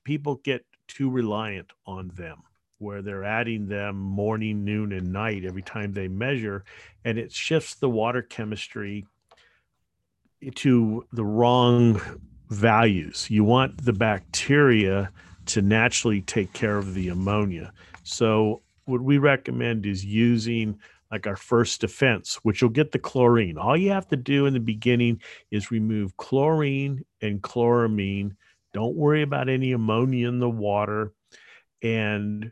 people 0.04 0.38
get 0.44 0.66
too 0.88 1.12
reliant 1.12 1.72
on 1.86 2.08
them, 2.16 2.42
where 2.80 3.04
they're 3.04 3.24
adding 3.24 3.68
them 3.68 3.96
morning, 3.96 4.66
noon, 4.66 4.94
and 4.94 5.14
night 5.14 5.46
every 5.46 5.62
time 5.62 5.94
they 5.94 6.08
measure. 6.08 6.66
And 7.06 7.20
it 7.20 7.32
shifts 7.32 7.76
the 7.76 7.90
water 7.90 8.24
chemistry 8.24 9.06
to 10.56 11.06
the 11.12 11.24
wrong 11.24 12.02
values. 12.50 13.28
You 13.30 13.44
want 13.44 13.86
the 13.86 13.94
bacteria 13.94 15.12
to 15.46 15.62
naturally 15.62 16.22
take 16.22 16.54
care 16.54 16.78
of 16.78 16.94
the 16.94 17.10
ammonia. 17.10 17.74
So 18.04 18.62
what 18.86 19.02
we 19.02 19.18
recommend 19.18 19.86
is 19.86 20.04
using 20.04 20.80
like 21.12 21.28
our 21.28 21.36
first 21.36 21.82
defense, 21.82 22.40
which 22.44 22.62
you'll 22.62 22.72
get 22.72 22.92
the 22.92 23.00
chlorine. 23.00 23.58
All 23.58 23.78
you 23.78 23.92
have 23.92 24.08
to 24.08 24.16
do 24.16 24.48
in 24.48 24.54
the 24.54 24.60
beginning 24.60 25.22
is 25.52 25.70
remove 25.70 26.18
chlorine 26.18 27.06
and 27.22 27.42
chloramine. 27.42 28.36
Don't 28.74 28.96
worry 28.96 29.22
about 29.22 29.48
any 29.48 29.74
ammonia 29.74 30.28
in 30.28 30.40
the 30.40 30.50
water. 30.50 31.14
And 31.84 32.52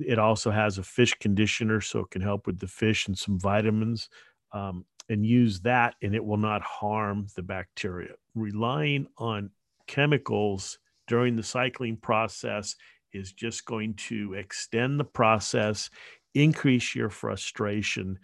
it 0.00 0.18
also 0.18 0.50
has 0.50 0.78
a 0.78 0.82
fish 0.82 1.14
conditioner, 1.20 1.80
so 1.80 2.00
it 2.00 2.10
can 2.10 2.22
help 2.22 2.46
with 2.46 2.58
the 2.58 2.66
fish 2.66 3.06
and 3.06 3.16
some 3.16 3.38
vitamins. 3.38 4.08
Um, 4.52 4.84
and 5.08 5.26
use 5.26 5.60
that, 5.60 5.96
and 6.02 6.14
it 6.14 6.24
will 6.24 6.36
not 6.36 6.62
harm 6.62 7.26
the 7.34 7.42
bacteria. 7.42 8.14
Relying 8.34 9.08
on 9.18 9.50
chemicals 9.86 10.78
during 11.10 11.34
the 11.34 11.42
cycling 11.42 11.96
process 11.96 12.76
is 13.12 13.32
just 13.32 13.64
going 13.64 13.94
to 13.94 14.34
extend 14.34 15.00
the 15.00 15.04
process, 15.04 15.90
increase 16.36 16.94
your 16.94 17.10
frustration, 17.10 18.16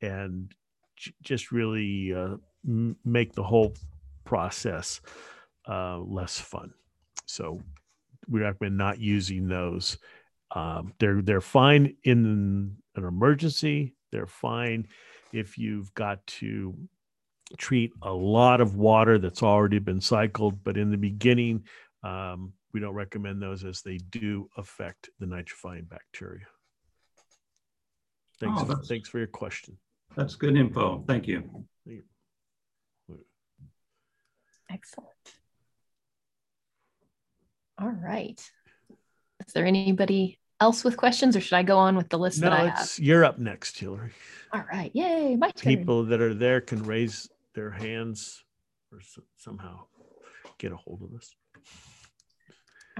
and 0.00 0.52
j- 0.96 1.14
just 1.22 1.52
really 1.52 2.12
uh, 2.12 2.34
m- 2.66 2.96
make 3.04 3.32
the 3.32 3.44
whole 3.44 3.72
process 4.24 5.00
uh, 5.68 5.98
less 6.00 6.40
fun. 6.40 6.74
So 7.26 7.60
we 8.28 8.40
recommend 8.40 8.76
not 8.76 8.98
using 8.98 9.46
those. 9.46 9.96
Um, 10.50 10.94
they're 10.98 11.22
they're 11.22 11.40
fine 11.40 11.94
in 12.02 12.76
an 12.96 13.04
emergency. 13.04 13.94
They're 14.10 14.26
fine 14.26 14.88
if 15.32 15.58
you've 15.58 15.94
got 15.94 16.26
to 16.38 16.74
treat 17.56 17.92
a 18.02 18.12
lot 18.12 18.60
of 18.60 18.74
water 18.74 19.18
that's 19.18 19.44
already 19.44 19.78
been 19.78 20.00
cycled. 20.00 20.64
But 20.64 20.76
in 20.76 20.90
the 20.90 20.96
beginning, 20.98 21.62
um, 22.02 22.52
we 22.72 22.80
don't 22.80 22.94
recommend 22.94 23.40
those 23.40 23.64
as 23.64 23.82
they 23.82 23.98
do 23.98 24.48
affect 24.56 25.10
the 25.20 25.26
nitrifying 25.26 25.88
bacteria. 25.88 26.46
Thanks, 28.40 28.62
oh, 28.66 28.74
thanks 28.88 29.08
for 29.08 29.18
your 29.18 29.28
question. 29.28 29.76
That's 30.16 30.34
good 30.34 30.56
info. 30.56 31.04
Thank 31.06 31.28
you. 31.28 31.40
Thank 31.40 31.64
you. 31.86 32.02
Excellent. 34.70 35.10
All 37.78 37.90
right. 37.90 38.40
Is 39.46 39.52
there 39.52 39.66
anybody 39.66 40.38
else 40.60 40.82
with 40.82 40.96
questions 40.96 41.36
or 41.36 41.40
should 41.40 41.56
I 41.56 41.62
go 41.62 41.78
on 41.78 41.96
with 41.96 42.08
the 42.08 42.18
list 42.18 42.40
no, 42.40 42.48
that 42.48 42.58
I 42.58 42.68
have? 42.68 42.90
You're 42.98 43.24
up 43.24 43.38
next, 43.38 43.78
Hillary. 43.78 44.12
All 44.52 44.64
right. 44.72 44.90
Yay. 44.94 45.36
My 45.36 45.50
turn. 45.50 45.76
People 45.76 46.04
that 46.04 46.20
are 46.20 46.34
there 46.34 46.60
can 46.60 46.82
raise 46.84 47.28
their 47.54 47.70
hands 47.70 48.44
or 48.90 49.00
somehow 49.36 49.80
get 50.58 50.72
a 50.72 50.76
hold 50.76 51.02
of 51.02 51.14
us. 51.14 51.34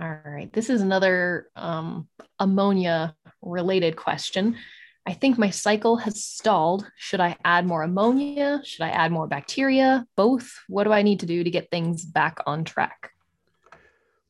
All 0.00 0.18
right. 0.24 0.52
This 0.52 0.70
is 0.70 0.80
another 0.80 1.48
um, 1.54 2.08
ammonia 2.38 3.14
related 3.42 3.96
question. 3.96 4.56
I 5.04 5.12
think 5.12 5.36
my 5.36 5.50
cycle 5.50 5.96
has 5.96 6.22
stalled. 6.22 6.88
Should 6.96 7.20
I 7.20 7.36
add 7.44 7.66
more 7.66 7.82
ammonia? 7.82 8.60
Should 8.64 8.82
I 8.82 8.90
add 8.90 9.10
more 9.10 9.26
bacteria? 9.26 10.06
Both? 10.16 10.60
What 10.68 10.84
do 10.84 10.92
I 10.92 11.02
need 11.02 11.20
to 11.20 11.26
do 11.26 11.42
to 11.42 11.50
get 11.50 11.70
things 11.70 12.04
back 12.04 12.38
on 12.46 12.64
track? 12.64 13.10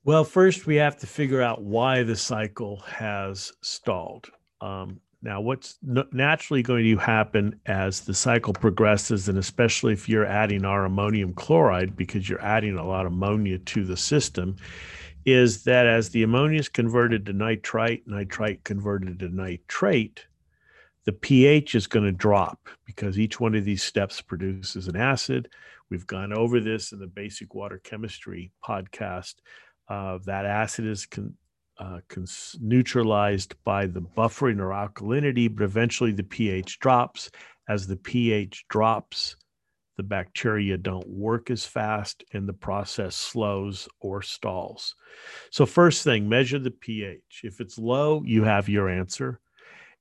Well, 0.05 0.25
first, 0.25 0.67
we 0.67 0.77
have 0.77 0.97
to 0.99 1.07
figure 1.07 1.43
out 1.43 1.63
why 1.63 2.03
the 2.03 2.17
cycle 2.17 2.79
has 2.81 3.53
stalled. 3.61 4.31
Um, 4.61 5.01
now, 5.25 5.41
what's 5.41 5.79
naturally 5.83 6.63
going 6.63 6.85
to 6.85 6.97
happen 6.97 7.61
as 7.67 8.01
the 8.01 8.15
cycle 8.15 8.53
progresses, 8.53 9.29
and 9.29 9.39
especially 9.39 9.93
if 9.93 10.09
you're 10.09 10.27
adding 10.27 10.65
our 10.65 10.87
ammonium 10.87 11.35
chloride, 11.35 11.97
because 11.97 12.29
you're 12.29 12.43
adding 12.43 12.77
a 12.77 12.85
lot 12.85 13.07
of 13.07 13.13
ammonia 13.13 13.59
to 13.59 13.85
the 13.85 13.97
system, 13.97 14.57
is 15.25 15.65
that 15.65 15.87
as 15.87 16.11
the 16.11 16.23
ammonia 16.23 16.61
is 16.61 16.69
converted 16.69 17.27
to 17.27 17.33
nitrite, 17.33 18.03
nitrite 18.07 18.65
converted 18.65 19.21
to 19.21 19.29
nitrate, 19.29 20.27
the 21.05 21.13
pH 21.13 21.75
is 21.75 21.87
going 21.87 22.05
to 22.05 22.13
drop 22.13 22.69
because 22.85 23.19
each 23.19 23.41
one 23.41 23.55
of 23.55 23.65
these 23.65 23.83
steps 23.83 24.21
produces 24.21 24.89
an 24.89 24.97
acid. 24.97 25.49
We've 25.91 26.07
gone 26.07 26.33
over 26.33 26.61
this 26.61 26.93
in 26.93 26.99
the 26.99 27.07
basic 27.07 27.55
water 27.55 27.81
chemistry 27.83 28.53
podcast. 28.65 29.35
Uh, 29.89 30.19
that 30.27 30.47
acid 30.47 30.87
is 30.87 31.07
con- 31.07 31.35
uh, 31.79 31.99
cons- 32.09 32.57
neutralized 32.61 33.55
by 33.65 33.87
the 33.87 34.01
buffering 34.01 34.61
or 34.61 34.69
alkalinity, 34.69 35.55
but 35.55 35.65
eventually 35.65 36.13
the 36.13 36.23
pH 36.23 36.79
drops. 36.79 37.31
As 37.69 37.87
the 37.87 37.97
pH 37.97 38.67
drops, 38.69 39.37
the 40.03 40.09
bacteria 40.09 40.77
don't 40.77 41.07
work 41.07 41.49
as 41.49 41.65
fast 41.65 42.25
and 42.33 42.49
the 42.49 42.53
process 42.53 43.15
slows 43.15 43.89
or 44.01 44.21
stalls. 44.21 44.97
So, 45.51 45.65
first 45.65 46.03
thing, 46.03 46.29
measure 46.29 46.59
the 46.59 46.73
pH. 46.73 47.43
If 47.45 47.61
it's 47.61 47.79
low, 47.79 48.23
you 48.25 48.43
have 48.43 48.69
your 48.69 48.89
answer. 48.89 49.39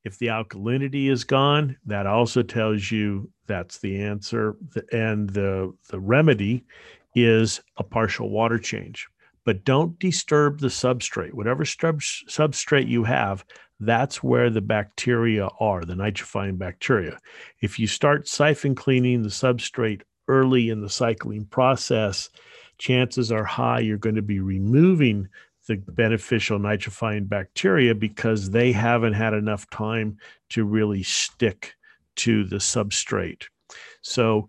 If 0.04 0.18
the 0.18 0.28
alkalinity 0.28 1.10
is 1.12 1.24
gone, 1.24 1.78
that 1.86 2.08
also 2.08 2.42
tells 2.42 2.90
you 2.90 3.30
that's 3.46 3.78
the 3.78 4.02
answer. 4.02 4.56
And 4.92 5.30
the, 5.30 5.72
the 5.90 6.00
remedy 6.00 6.66
is 7.14 7.62
a 7.78 7.84
partial 7.84 8.32
water 8.32 8.58
change. 8.58 9.08
But 9.44 9.64
don't 9.64 9.98
disturb 10.00 10.60
the 10.60 10.68
substrate. 10.68 11.34
Whatever 11.34 11.66
sub- 11.66 12.00
substrate 12.02 12.88
you 12.88 13.04
have, 13.04 13.44
that's 13.80 14.22
where 14.22 14.50
the 14.50 14.62
bacteria 14.62 15.48
are, 15.60 15.84
the 15.84 15.96
nitrifying 15.96 16.58
bacteria. 16.58 17.18
If 17.62 17.80
you 17.80 17.88
start 17.88 18.28
siphon 18.28 18.76
cleaning 18.76 19.24
the 19.24 19.30
substrate 19.30 20.02
early 20.28 20.70
in 20.70 20.82
the 20.82 20.90
cycling 20.90 21.46
process, 21.46 22.30
chances 22.78 23.32
are 23.32 23.44
high 23.44 23.80
you're 23.80 23.98
going 23.98 24.16
to 24.16 24.22
be 24.22 24.40
removing 24.40 25.28
the 25.68 25.76
beneficial 25.76 26.60
nitrifying 26.60 27.28
bacteria 27.28 27.94
because 27.94 28.50
they 28.50 28.72
haven't 28.72 29.14
had 29.14 29.34
enough 29.34 29.70
time 29.70 30.18
to 30.50 30.66
really 30.66 31.04
stick 31.04 31.76
to 32.16 32.44
the 32.46 32.58
substrate. 32.58 33.44
So 34.02 34.48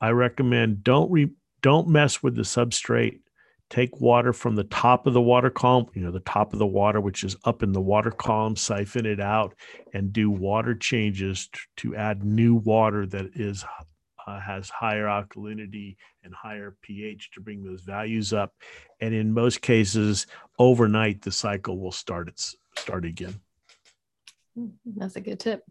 I 0.00 0.10
recommend 0.10 0.84
don't 0.84 1.10
re, 1.10 1.30
don't 1.60 1.88
mess 1.88 2.22
with 2.22 2.34
the 2.34 2.42
substrate. 2.42 3.20
Take 3.72 4.02
water 4.02 4.34
from 4.34 4.54
the 4.54 4.64
top 4.64 5.06
of 5.06 5.14
the 5.14 5.22
water 5.22 5.48
column, 5.48 5.86
you 5.94 6.02
know, 6.02 6.10
the 6.10 6.20
top 6.20 6.52
of 6.52 6.58
the 6.58 6.66
water, 6.66 7.00
which 7.00 7.24
is 7.24 7.36
up 7.46 7.62
in 7.62 7.72
the 7.72 7.80
water 7.80 8.10
column, 8.10 8.54
siphon 8.54 9.06
it 9.06 9.18
out 9.18 9.54
and 9.94 10.12
do 10.12 10.30
water 10.30 10.74
changes 10.74 11.48
to, 11.48 11.60
to 11.78 11.96
add 11.96 12.22
new 12.22 12.54
water 12.54 13.06
that 13.06 13.30
is 13.34 13.64
uh, 14.26 14.38
has 14.38 14.68
higher 14.68 15.06
alkalinity 15.06 15.96
and 16.22 16.34
higher 16.34 16.76
pH 16.82 17.30
to 17.30 17.40
bring 17.40 17.64
those 17.64 17.80
values 17.80 18.34
up. 18.34 18.52
And 19.00 19.14
in 19.14 19.32
most 19.32 19.62
cases, 19.62 20.26
overnight 20.58 21.22
the 21.22 21.32
cycle 21.32 21.80
will 21.80 21.92
start 21.92 22.28
its 22.28 22.54
start 22.76 23.06
again. 23.06 23.40
Hmm, 24.54 24.66
that's 24.84 25.16
a 25.16 25.22
good 25.22 25.40
tip. 25.40 25.64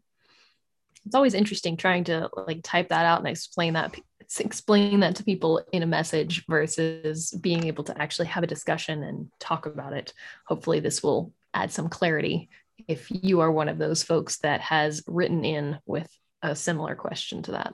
It's 1.05 1.13
always 1.13 1.35
interesting 1.35 1.77
trying 1.77 2.05
to 2.05 2.31
like 2.47 2.61
type 2.63 2.89
that 2.89 3.05
out 3.05 3.19
and 3.19 3.27
explain 3.27 3.73
that 3.73 3.95
explain 4.39 5.01
that 5.01 5.15
to 5.17 5.23
people 5.23 5.61
in 5.71 5.83
a 5.83 5.87
message 5.87 6.45
versus 6.47 7.31
being 7.31 7.65
able 7.65 7.83
to 7.85 8.01
actually 8.01 8.27
have 8.27 8.43
a 8.43 8.47
discussion 8.47 9.03
and 9.03 9.29
talk 9.39 9.65
about 9.65 9.93
it. 9.93 10.13
Hopefully 10.45 10.79
this 10.79 11.03
will 11.03 11.33
add 11.53 11.71
some 11.71 11.89
clarity 11.89 12.49
if 12.87 13.07
you 13.09 13.41
are 13.41 13.51
one 13.51 13.69
of 13.69 13.77
those 13.77 14.03
folks 14.03 14.37
that 14.37 14.61
has 14.61 15.03
written 15.07 15.43
in 15.43 15.79
with 15.85 16.09
a 16.41 16.55
similar 16.55 16.95
question 16.95 17.43
to 17.43 17.51
that. 17.51 17.73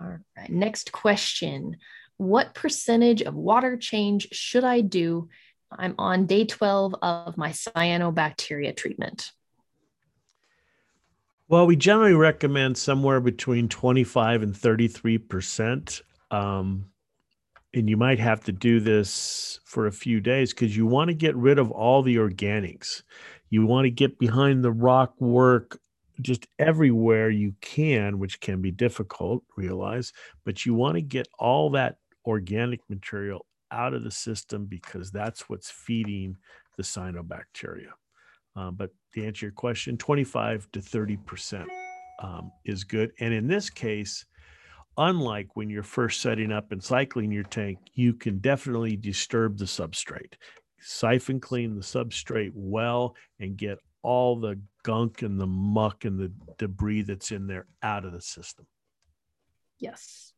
All 0.00 0.18
right, 0.36 0.50
next 0.50 0.92
question. 0.92 1.76
What 2.16 2.54
percentage 2.54 3.22
of 3.22 3.34
water 3.34 3.76
change 3.76 4.28
should 4.32 4.64
I 4.64 4.80
do? 4.80 5.28
I'm 5.70 5.94
on 5.98 6.26
day 6.26 6.44
12 6.44 6.94
of 7.02 7.36
my 7.36 7.50
cyanobacteria 7.50 8.76
treatment. 8.76 9.30
Well, 11.48 11.66
we 11.66 11.76
generally 11.76 12.12
recommend 12.12 12.76
somewhere 12.76 13.20
between 13.20 13.68
25 13.68 14.42
and 14.42 14.54
33%. 14.54 16.02
Um, 16.30 16.90
and 17.74 17.88
you 17.88 17.96
might 17.96 18.18
have 18.18 18.44
to 18.44 18.52
do 18.52 18.80
this 18.80 19.60
for 19.64 19.86
a 19.86 19.92
few 19.92 20.20
days 20.20 20.52
because 20.52 20.76
you 20.76 20.86
want 20.86 21.08
to 21.08 21.14
get 21.14 21.36
rid 21.36 21.58
of 21.58 21.70
all 21.70 22.02
the 22.02 22.16
organics. 22.16 23.02
You 23.50 23.66
want 23.66 23.86
to 23.86 23.90
get 23.90 24.18
behind 24.18 24.64
the 24.64 24.72
rock 24.72 25.18
work 25.20 25.78
just 26.20 26.46
everywhere 26.58 27.30
you 27.30 27.54
can, 27.60 28.18
which 28.18 28.40
can 28.40 28.60
be 28.60 28.70
difficult, 28.70 29.44
realize, 29.56 30.12
but 30.44 30.66
you 30.66 30.74
want 30.74 30.96
to 30.96 31.02
get 31.02 31.28
all 31.38 31.70
that 31.70 31.98
organic 32.26 32.80
material 32.90 33.46
out 33.70 33.94
of 33.94 34.04
the 34.04 34.10
system 34.10 34.66
because 34.66 35.10
that's 35.10 35.48
what's 35.48 35.70
feeding 35.70 36.36
the 36.76 36.82
cyanobacteria. 36.82 37.90
Um, 38.58 38.74
but 38.74 38.90
to 39.14 39.24
answer 39.24 39.46
your 39.46 39.52
question, 39.52 39.96
25 39.96 40.68
to 40.72 40.80
30% 40.80 41.66
um, 42.20 42.50
is 42.64 42.82
good. 42.82 43.12
And 43.20 43.32
in 43.32 43.46
this 43.46 43.70
case, 43.70 44.26
unlike 44.96 45.54
when 45.54 45.70
you're 45.70 45.84
first 45.84 46.20
setting 46.20 46.50
up 46.50 46.72
and 46.72 46.82
cycling 46.82 47.30
your 47.30 47.44
tank, 47.44 47.78
you 47.94 48.14
can 48.14 48.38
definitely 48.38 48.96
disturb 48.96 49.58
the 49.58 49.64
substrate. 49.64 50.32
Siphon 50.80 51.38
clean 51.38 51.76
the 51.76 51.82
substrate 51.82 52.50
well 52.52 53.14
and 53.38 53.56
get 53.56 53.78
all 54.02 54.34
the 54.34 54.60
gunk 54.82 55.22
and 55.22 55.40
the 55.40 55.46
muck 55.46 56.04
and 56.04 56.18
the 56.18 56.32
debris 56.58 57.02
that's 57.02 57.30
in 57.30 57.46
there 57.46 57.66
out 57.84 58.04
of 58.04 58.12
the 58.12 58.20
system. 58.20 58.66
Yes. 59.78 60.32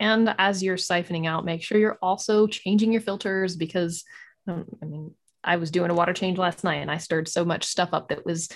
And 0.00 0.34
as 0.38 0.62
you're 0.62 0.76
siphoning 0.76 1.26
out, 1.26 1.44
make 1.44 1.62
sure 1.62 1.78
you're 1.78 1.98
also 2.00 2.46
changing 2.46 2.92
your 2.92 3.02
filters 3.02 3.56
because, 3.56 4.04
um, 4.46 4.64
I 4.82 4.86
mean, 4.86 5.14
I 5.44 5.56
was 5.56 5.70
doing 5.70 5.90
a 5.90 5.94
water 5.94 6.12
change 6.12 6.38
last 6.38 6.64
night 6.64 6.76
and 6.76 6.90
I 6.90 6.98
stirred 6.98 7.28
so 7.28 7.44
much 7.44 7.64
stuff 7.64 7.90
up 7.92 8.08
that 8.08 8.24
was 8.26 8.48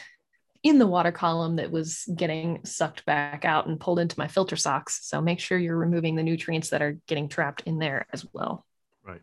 in 0.62 0.79
the 0.79 0.87
water 0.87 1.12
column 1.12 1.57
that 1.57 1.71
was 1.71 2.09
getting 2.14 2.64
sucked 2.64 3.05
back 3.05 3.45
out 3.45 3.66
and 3.66 3.81
pulled 3.81 3.99
into 3.99 4.18
my 4.18 4.29
filter 4.29 4.57
socks. 4.57 5.01
So 5.03 5.21
make 5.21 5.40
sure 5.40 5.59
you're 5.59 5.77
removing 5.77 6.14
the 6.14 6.23
nutrients 6.23 6.71
that 6.71 6.83
are 6.83 6.99
getting 7.07 7.29
trapped 7.29 7.62
in 7.66 7.79
there 7.79 8.07
as 8.12 8.25
well. 8.33 8.64
Right. 9.05 9.23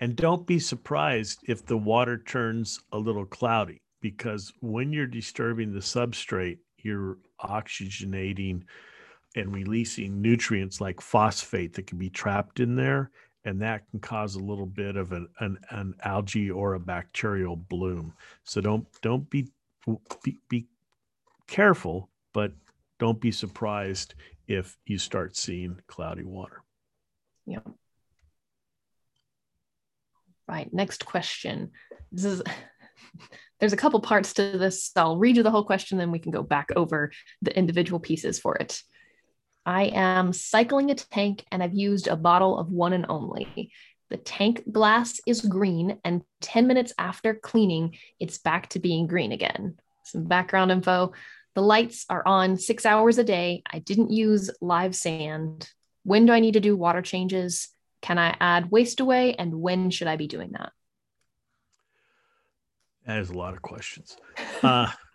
And 0.00 0.14
don't 0.14 0.46
be 0.46 0.60
surprised 0.60 1.40
if 1.48 1.66
the 1.66 1.76
water 1.76 2.18
turns 2.18 2.80
a 2.92 2.98
little 2.98 3.26
cloudy 3.26 3.82
because 4.00 4.52
when 4.60 4.92
you're 4.92 5.06
disturbing 5.06 5.72
the 5.72 5.80
substrate, 5.80 6.58
you're 6.78 7.18
oxygenating 7.40 8.62
and 9.34 9.52
releasing 9.52 10.22
nutrients 10.22 10.80
like 10.80 11.00
phosphate 11.00 11.74
that 11.74 11.86
can 11.86 11.98
be 11.98 12.10
trapped 12.10 12.60
in 12.60 12.76
there. 12.76 13.10
And 13.48 13.62
that 13.62 13.88
can 13.90 13.98
cause 13.98 14.34
a 14.34 14.40
little 14.40 14.66
bit 14.66 14.96
of 14.96 15.12
an, 15.12 15.26
an, 15.40 15.56
an 15.70 15.94
algae 16.04 16.50
or 16.50 16.74
a 16.74 16.78
bacterial 16.78 17.56
bloom. 17.56 18.12
So 18.44 18.60
don't 18.60 18.86
don't 19.00 19.28
be, 19.30 19.48
be 20.22 20.38
be 20.50 20.66
careful, 21.46 22.10
but 22.34 22.52
don't 22.98 23.18
be 23.18 23.32
surprised 23.32 24.14
if 24.48 24.76
you 24.84 24.98
start 24.98 25.34
seeing 25.34 25.80
cloudy 25.86 26.24
water. 26.24 26.62
Yeah. 27.46 27.60
Right. 30.46 30.70
Next 30.70 31.06
question. 31.06 31.70
This 32.12 32.26
is 32.26 32.42
there's 33.60 33.72
a 33.72 33.78
couple 33.78 34.00
parts 34.00 34.34
to 34.34 34.58
this. 34.58 34.90
I'll 34.94 35.16
read 35.16 35.38
you 35.38 35.42
the 35.42 35.50
whole 35.50 35.64
question, 35.64 35.96
then 35.96 36.12
we 36.12 36.18
can 36.18 36.32
go 36.32 36.42
back 36.42 36.68
over 36.76 37.12
the 37.40 37.56
individual 37.56 37.98
pieces 37.98 38.38
for 38.38 38.56
it. 38.56 38.82
I 39.68 39.90
am 39.92 40.32
cycling 40.32 40.90
a 40.90 40.94
tank 40.94 41.44
and 41.52 41.62
I've 41.62 41.74
used 41.74 42.08
a 42.08 42.16
bottle 42.16 42.58
of 42.58 42.70
one 42.70 42.94
and 42.94 43.04
only. 43.10 43.70
The 44.08 44.16
tank 44.16 44.62
glass 44.72 45.20
is 45.26 45.42
green, 45.42 45.98
and 46.02 46.22
10 46.40 46.66
minutes 46.66 46.94
after 46.96 47.34
cleaning, 47.34 47.94
it's 48.18 48.38
back 48.38 48.70
to 48.70 48.78
being 48.78 49.06
green 49.06 49.30
again. 49.30 49.76
Some 50.04 50.24
background 50.24 50.70
info. 50.70 51.12
The 51.54 51.60
lights 51.60 52.06
are 52.08 52.26
on 52.26 52.56
six 52.56 52.86
hours 52.86 53.18
a 53.18 53.24
day. 53.24 53.62
I 53.70 53.80
didn't 53.80 54.10
use 54.10 54.50
live 54.62 54.96
sand. 54.96 55.68
When 56.02 56.24
do 56.24 56.32
I 56.32 56.40
need 56.40 56.54
to 56.54 56.60
do 56.60 56.74
water 56.74 57.02
changes? 57.02 57.68
Can 58.00 58.16
I 58.16 58.34
add 58.40 58.70
waste 58.70 59.00
away? 59.00 59.34
And 59.34 59.60
when 59.60 59.90
should 59.90 60.08
I 60.08 60.16
be 60.16 60.28
doing 60.28 60.52
that? 60.52 60.72
That 63.06 63.18
is 63.18 63.28
a 63.28 63.36
lot 63.36 63.52
of 63.52 63.60
questions. 63.60 64.16
Uh, 64.62 64.90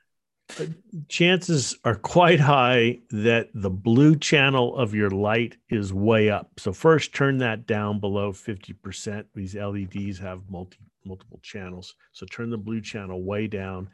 chances 1.10 1.78
are 1.84 1.96
quite 1.96 2.40
high 2.40 3.00
that 3.10 3.50
the 3.54 3.70
blue 3.70 4.16
channel 4.16 4.76
of 4.78 4.94
your 4.94 5.10
light 5.10 5.58
is 5.70 5.94
way 5.94 6.30
up. 6.30 6.52
So 6.60 6.74
first, 6.74 7.14
turn 7.14 7.38
that 7.40 7.66
down 7.66 8.00
below 8.00 8.32
50%. 8.32 9.26
These 9.36 9.56
LEDs 9.56 10.20
have 10.20 10.50
multi 10.50 10.78
multiple 11.06 11.40
channels, 11.44 11.96
so 12.14 12.26
turn 12.26 12.50
the 12.50 12.58
blue 12.58 12.80
channel 12.80 13.22
way 13.24 13.48
down. 13.48 13.90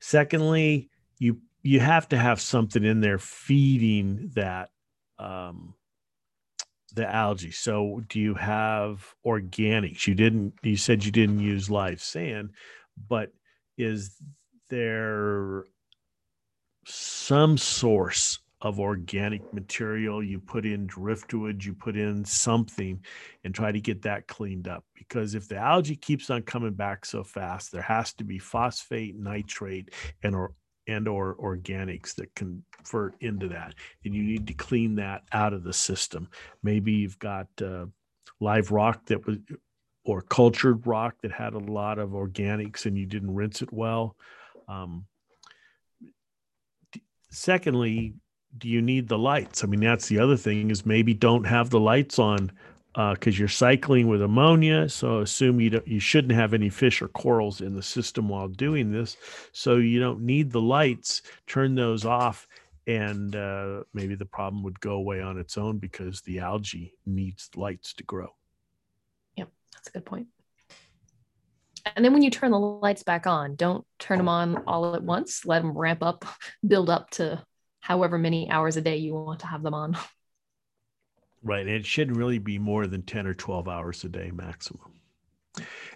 Secondly, 0.00 0.90
you 1.18 1.38
you 1.62 1.80
have 1.80 2.08
to 2.08 2.16
have 2.16 2.40
something 2.40 2.84
in 2.84 3.00
there 3.00 3.18
feeding 3.18 4.32
that 4.34 4.70
um, 5.18 5.74
the 6.94 7.08
algae. 7.08 7.52
So 7.52 8.02
do 8.08 8.18
you 8.18 8.34
have 8.34 9.14
organics? 9.24 10.06
You 10.06 10.14
didn't. 10.14 10.54
You 10.62 10.76
said 10.76 11.04
you 11.04 11.12
didn't 11.12 11.38
use 11.38 11.70
live 11.70 12.02
sand 12.02 12.50
but 13.08 13.30
is 13.76 14.16
there 14.70 15.64
some 16.86 17.56
source 17.56 18.40
of 18.60 18.80
organic 18.80 19.52
material, 19.52 20.22
you 20.22 20.40
put 20.40 20.64
in 20.64 20.86
driftwood, 20.86 21.62
you 21.62 21.74
put 21.74 21.96
in 21.96 22.24
something 22.24 22.98
and 23.44 23.54
try 23.54 23.70
to 23.70 23.80
get 23.80 24.00
that 24.02 24.26
cleaned 24.26 24.66
up. 24.66 24.84
Because 24.94 25.34
if 25.34 25.48
the 25.48 25.56
algae 25.56 25.96
keeps 25.96 26.30
on 26.30 26.42
coming 26.42 26.72
back 26.72 27.04
so 27.04 27.22
fast, 27.22 27.72
there 27.72 27.82
has 27.82 28.14
to 28.14 28.24
be 28.24 28.38
phosphate, 28.38 29.16
nitrate, 29.16 29.90
and 30.22 30.34
or 30.34 30.54
and 30.86 31.08
or 31.08 31.36
organics 31.36 32.14
that 32.14 32.34
convert 32.34 33.14
into 33.20 33.48
that. 33.48 33.74
And 34.04 34.14
you 34.14 34.22
need 34.22 34.46
to 34.46 34.54
clean 34.54 34.94
that 34.96 35.22
out 35.32 35.52
of 35.52 35.62
the 35.62 35.72
system. 35.72 36.28
Maybe 36.62 36.92
you've 36.92 37.18
got 37.18 37.48
uh, 37.62 37.86
live 38.40 38.70
rock 38.70 39.06
that 39.06 39.26
was 39.26 39.38
or 40.04 40.20
cultured 40.22 40.86
rock 40.86 41.16
that 41.22 41.32
had 41.32 41.54
a 41.54 41.58
lot 41.58 41.98
of 41.98 42.10
organics 42.10 42.86
and 42.86 42.96
you 42.96 43.06
didn't 43.06 43.34
rinse 43.34 43.62
it 43.62 43.72
well. 43.72 44.16
Um, 44.68 45.06
secondly, 47.34 48.14
do 48.56 48.68
you 48.68 48.80
need 48.80 49.08
the 49.08 49.18
lights? 49.18 49.64
I 49.64 49.66
mean, 49.66 49.80
that's 49.80 50.08
the 50.08 50.18
other 50.18 50.36
thing 50.36 50.70
is 50.70 50.86
maybe 50.86 51.14
don't 51.14 51.44
have 51.44 51.70
the 51.70 51.80
lights 51.80 52.18
on 52.18 52.52
because 52.92 53.36
uh, 53.36 53.38
you're 53.38 53.48
cycling 53.48 54.06
with 54.06 54.22
ammonia. 54.22 54.88
So 54.88 55.20
assume 55.20 55.60
you 55.60 55.70
don't, 55.70 55.88
you 55.88 55.98
shouldn't 55.98 56.34
have 56.34 56.54
any 56.54 56.70
fish 56.70 57.02
or 57.02 57.08
corals 57.08 57.60
in 57.60 57.74
the 57.74 57.82
system 57.82 58.28
while 58.28 58.48
doing 58.48 58.92
this. 58.92 59.16
So 59.52 59.76
you 59.76 59.98
don't 59.98 60.20
need 60.20 60.52
the 60.52 60.60
lights. 60.60 61.22
Turn 61.46 61.74
those 61.74 62.04
off, 62.04 62.46
and 62.86 63.34
uh, 63.34 63.82
maybe 63.92 64.14
the 64.14 64.26
problem 64.26 64.62
would 64.62 64.78
go 64.78 64.92
away 64.92 65.20
on 65.20 65.38
its 65.38 65.58
own 65.58 65.78
because 65.78 66.20
the 66.20 66.38
algae 66.38 66.94
needs 67.04 67.50
lights 67.56 67.92
to 67.94 68.04
grow. 68.04 68.28
Yep, 69.36 69.50
that's 69.72 69.88
a 69.88 69.92
good 69.92 70.06
point. 70.06 70.28
And 71.84 72.04
then 72.04 72.12
when 72.12 72.22
you 72.22 72.30
turn 72.30 72.50
the 72.50 72.58
lights 72.58 73.02
back 73.02 73.26
on, 73.26 73.56
don't 73.56 73.86
turn 73.98 74.18
them 74.18 74.28
on 74.28 74.64
all 74.66 74.94
at 74.94 75.02
once. 75.02 75.44
Let 75.44 75.62
them 75.62 75.76
ramp 75.76 76.02
up, 76.02 76.24
build 76.66 76.90
up 76.90 77.10
to 77.10 77.44
however 77.80 78.18
many 78.18 78.48
hours 78.50 78.76
a 78.76 78.80
day 78.80 78.96
you 78.96 79.14
want 79.14 79.40
to 79.40 79.46
have 79.46 79.62
them 79.62 79.74
on. 79.74 79.96
Right. 81.46 81.68
It 81.68 81.84
shouldn't 81.84 82.16
really 82.16 82.38
be 82.38 82.58
more 82.58 82.86
than 82.86 83.02
10 83.02 83.26
or 83.26 83.34
12 83.34 83.68
hours 83.68 84.02
a 84.02 84.08
day 84.08 84.30
maximum. 84.30 84.94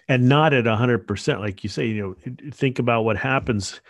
And 0.07 0.29
not 0.29 0.53
at 0.53 0.65
100%. 0.65 1.39
Like 1.39 1.63
you 1.63 1.71
say, 1.71 1.87
you 1.87 2.15
know, 2.23 2.35
think 2.51 2.77
about 2.77 3.01
what 3.01 3.17
happens 3.17 3.81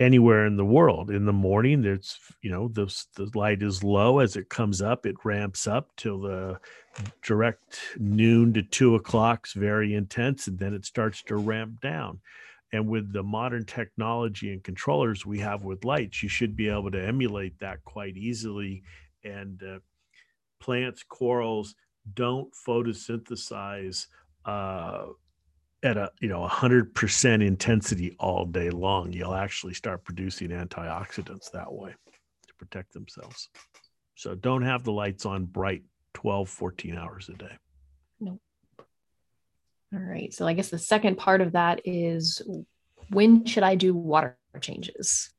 anywhere 0.00 0.46
in 0.46 0.56
the 0.56 0.64
world. 0.64 1.10
In 1.10 1.24
the 1.24 1.32
morning, 1.32 1.82
there's, 1.82 2.18
you 2.42 2.50
know, 2.50 2.68
the, 2.68 2.86
the 3.16 3.30
light 3.34 3.62
is 3.62 3.82
low. 3.82 4.20
As 4.20 4.36
it 4.36 4.48
comes 4.48 4.80
up, 4.80 5.06
it 5.06 5.16
ramps 5.24 5.66
up 5.66 5.90
till 5.96 6.20
the 6.20 6.60
direct 7.22 7.80
noon 7.98 8.52
to 8.54 8.62
two 8.62 8.94
o'clock 8.94 9.46
is 9.46 9.52
very 9.52 9.94
intense. 9.94 10.46
And 10.46 10.58
then 10.58 10.74
it 10.74 10.84
starts 10.84 11.22
to 11.24 11.36
ramp 11.36 11.80
down. 11.80 12.20
And 12.72 12.88
with 12.88 13.12
the 13.12 13.22
modern 13.22 13.64
technology 13.64 14.52
and 14.52 14.62
controllers 14.62 15.24
we 15.24 15.38
have 15.40 15.64
with 15.64 15.84
lights, 15.84 16.22
you 16.22 16.28
should 16.28 16.54
be 16.54 16.68
able 16.68 16.90
to 16.90 17.04
emulate 17.04 17.58
that 17.60 17.82
quite 17.84 18.16
easily. 18.16 18.82
And 19.24 19.62
uh, 19.62 19.78
plants, 20.60 21.02
corals 21.02 21.74
don't 22.14 22.52
photosynthesize 22.66 24.06
uh, 24.44 25.06
at 25.82 25.96
a 25.96 26.10
you 26.20 26.28
know 26.28 26.46
100% 26.46 27.46
intensity 27.46 28.16
all 28.18 28.44
day 28.44 28.70
long. 28.70 29.12
You'll 29.12 29.34
actually 29.34 29.74
start 29.74 30.04
producing 30.04 30.50
antioxidants 30.50 31.50
that 31.52 31.72
way 31.72 31.90
to 31.90 32.54
protect 32.58 32.92
themselves. 32.92 33.48
So 34.14 34.34
don't 34.34 34.62
have 34.62 34.84
the 34.84 34.92
lights 34.92 35.24
on 35.26 35.44
bright 35.44 35.82
12, 36.14 36.48
14 36.48 36.96
hours 36.96 37.28
a 37.28 37.34
day. 37.34 37.56
Nope. 38.18 38.40
All 39.94 40.00
right. 40.00 40.34
So 40.34 40.46
I 40.46 40.54
guess 40.54 40.70
the 40.70 40.78
second 40.78 41.16
part 41.16 41.40
of 41.40 41.52
that 41.52 41.82
is 41.84 42.42
when 43.10 43.44
should 43.44 43.62
I 43.62 43.76
do 43.76 43.94
water 43.94 44.36
changes? 44.60 45.30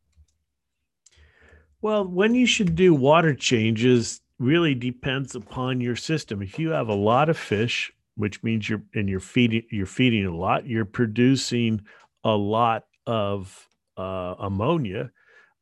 Well, 1.82 2.06
when 2.06 2.36
you 2.36 2.46
should 2.46 2.76
do 2.76 2.94
water 2.94 3.34
changes 3.34 4.22
really 4.40 4.74
depends 4.74 5.36
upon 5.36 5.82
your 5.82 5.96
system. 5.96 6.42
If 6.42 6.58
you 6.58 6.70
have 6.70 6.88
a 6.88 6.96
lot 6.96 7.30
of 7.30 7.38
fish, 7.38 7.92
which 8.20 8.44
means 8.44 8.68
you're 8.68 8.84
and 8.94 9.08
you're 9.08 9.22
feeding 9.22 9.64
you're 9.72 9.86
feeding 9.86 10.26
a 10.26 10.36
lot, 10.36 10.68
you're 10.68 10.84
producing 10.84 11.82
a 12.24 12.36
lot 12.36 12.86
of 13.08 13.68
uh, 13.98 14.36
ammonia, 14.40 15.10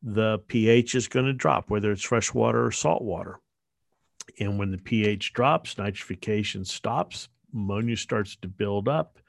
the 0.02 0.40
pH 0.48 0.96
is 0.96 1.08
going 1.08 1.28
to 1.28 1.34
drop, 1.34 1.70
whether 1.70 1.92
it's 1.92 2.04
fresh 2.04 2.34
water 2.34 2.66
or 2.66 2.72
salt 2.72 3.04
water. 3.04 3.40
And 4.40 4.58
when 4.58 4.72
the 4.72 4.78
pH 4.80 5.34
drops, 5.34 5.76
nitrification 5.76 6.66
stops, 6.66 7.30
ammonia 7.54 7.96
starts 7.96 8.36
to 8.38 8.48
build 8.48 8.88
up. 8.88 9.20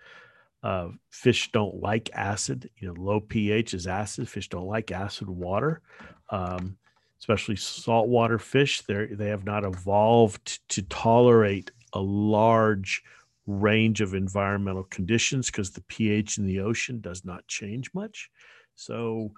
Uh, 0.63 0.89
fish 1.11 1.53
don't 1.53 1.81
like 1.83 2.11
acid. 2.15 2.71
You 2.79 2.89
know, 2.89 2.95
low 3.01 3.21
pH 3.21 3.75
is 3.75 3.87
acid. 3.87 4.29
Fish 4.29 4.49
don't 4.49 4.67
like 4.67 4.91
acid 4.91 5.29
water, 5.29 5.83
um, 6.31 6.79
especially 7.21 7.57
saltwater 7.57 8.39
fish. 8.39 8.81
They 8.83 9.07
they 9.07 9.29
have 9.29 9.45
not 9.45 9.65
evolved 9.65 10.67
to 10.71 10.83
tolerate 10.83 11.71
a 11.93 12.01
large 12.01 13.03
range 13.49 14.03
of 14.03 14.15
environmental 14.15 14.85
conditions 14.85 15.47
because 15.47 15.71
the 15.71 15.81
pH 15.83 16.39
in 16.39 16.47
the 16.47 16.61
ocean 16.61 17.01
does 17.01 17.25
not 17.25 17.47
change 17.49 17.91
much. 17.95 18.31
So, 18.77 19.33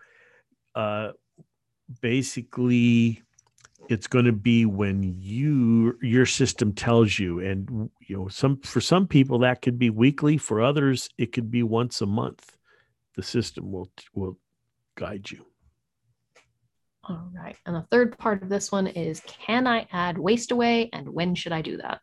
uh, 0.75 1.13
basically, 2.03 3.23
it's 3.89 4.09
going 4.09 4.25
to 4.25 4.33
be 4.33 4.67
when 4.67 5.03
you 5.19 5.97
your 6.03 6.27
system 6.27 6.73
tells 6.73 7.19
you 7.19 7.41
and 7.41 7.91
you 8.07 8.17
know 8.17 8.29
some 8.29 8.59
for 8.59 8.81
some 8.81 9.07
people 9.07 9.39
that 9.39 9.63
could 9.63 9.79
be 9.79 9.91
weekly. 9.91 10.37
For 10.37 10.61
others 10.61 11.09
it 11.17 11.33
could 11.33 11.51
be 11.51 11.63
once 11.63 12.01
a 12.01 12.07
month. 12.07 12.57
The 13.17 13.23
system 13.23 13.73
will 13.73 13.91
will 14.15 14.39
guide 14.97 15.31
you. 15.31 15.47
All 17.05 17.31
right 17.35 17.57
and 17.65 17.75
the 17.75 17.87
third 17.91 18.19
part 18.19 18.43
of 18.43 18.49
this 18.49 18.71
one 18.71 18.87
is 18.87 19.23
can 19.27 19.67
i 19.67 19.87
add 19.91 20.19
waste 20.19 20.53
away 20.53 20.91
and 20.93 21.09
when 21.09 21.35
should 21.35 21.51
i 21.51 21.63
do 21.63 21.79
that 21.79 22.01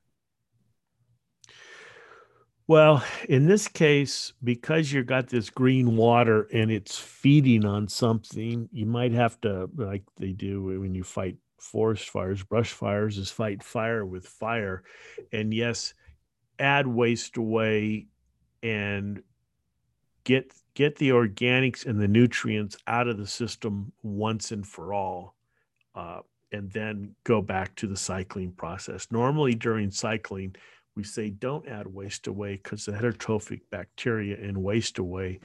well, 2.68 3.04
in 3.30 3.46
this 3.46 3.68
case, 3.68 4.34
because 4.44 4.92
you've 4.92 5.06
got 5.06 5.28
this 5.28 5.50
green 5.50 5.96
water 5.96 6.50
and 6.52 6.70
it's 6.70 6.98
feeding 6.98 7.66
on 7.66 7.88
something, 7.88 8.68
you 8.74 8.86
might 8.86 9.14
have 9.14 9.40
to, 9.42 9.70
like 9.76 10.04
they 10.18 10.34
do 10.34 10.64
when 10.64 10.94
you 10.94 11.04
fight 11.04 11.38
forest 11.60 12.10
fires, 12.10 12.44
brush 12.44 12.72
fires, 12.72 13.18
is 13.18 13.32
fight 13.32 13.64
fire 13.64 14.06
with 14.06 14.28
fire. 14.28 14.84
And 15.32 15.54
yes, 15.54 15.94
add 16.60 16.88
waste 16.88 17.38
away 17.38 18.08
and 18.62 19.22
get 20.24 20.54
get 20.74 20.98
the 20.98 21.10
organics 21.10 21.86
and 21.86 22.00
the 22.00 22.08
nutrients 22.08 22.78
out 22.86 23.08
of 23.08 23.18
the 23.18 23.28
system 23.28 23.94
once 24.04 24.52
and 24.52 24.68
for 24.68 24.94
all. 24.94 25.36
Uh, 25.96 26.20
and 26.52 26.72
then 26.72 27.14
go 27.24 27.42
back 27.42 27.76
to 27.76 27.88
the 27.88 27.98
cycling 27.98 28.52
process. 28.52 29.08
Normally 29.12 29.54
during 29.56 29.92
cycling, 29.92 30.56
we 30.98 31.04
say 31.04 31.30
don't 31.30 31.68
add 31.68 31.86
waste 31.86 32.26
away 32.26 32.60
because 32.62 32.86
the 32.86 32.92
heterotrophic 32.92 33.62
bacteria 33.70 34.36
in 34.38 34.64
waste 34.64 34.98
away 34.98 35.40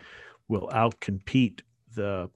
will 0.49 0.67
outcompete 0.73 1.61
the 1.95 2.29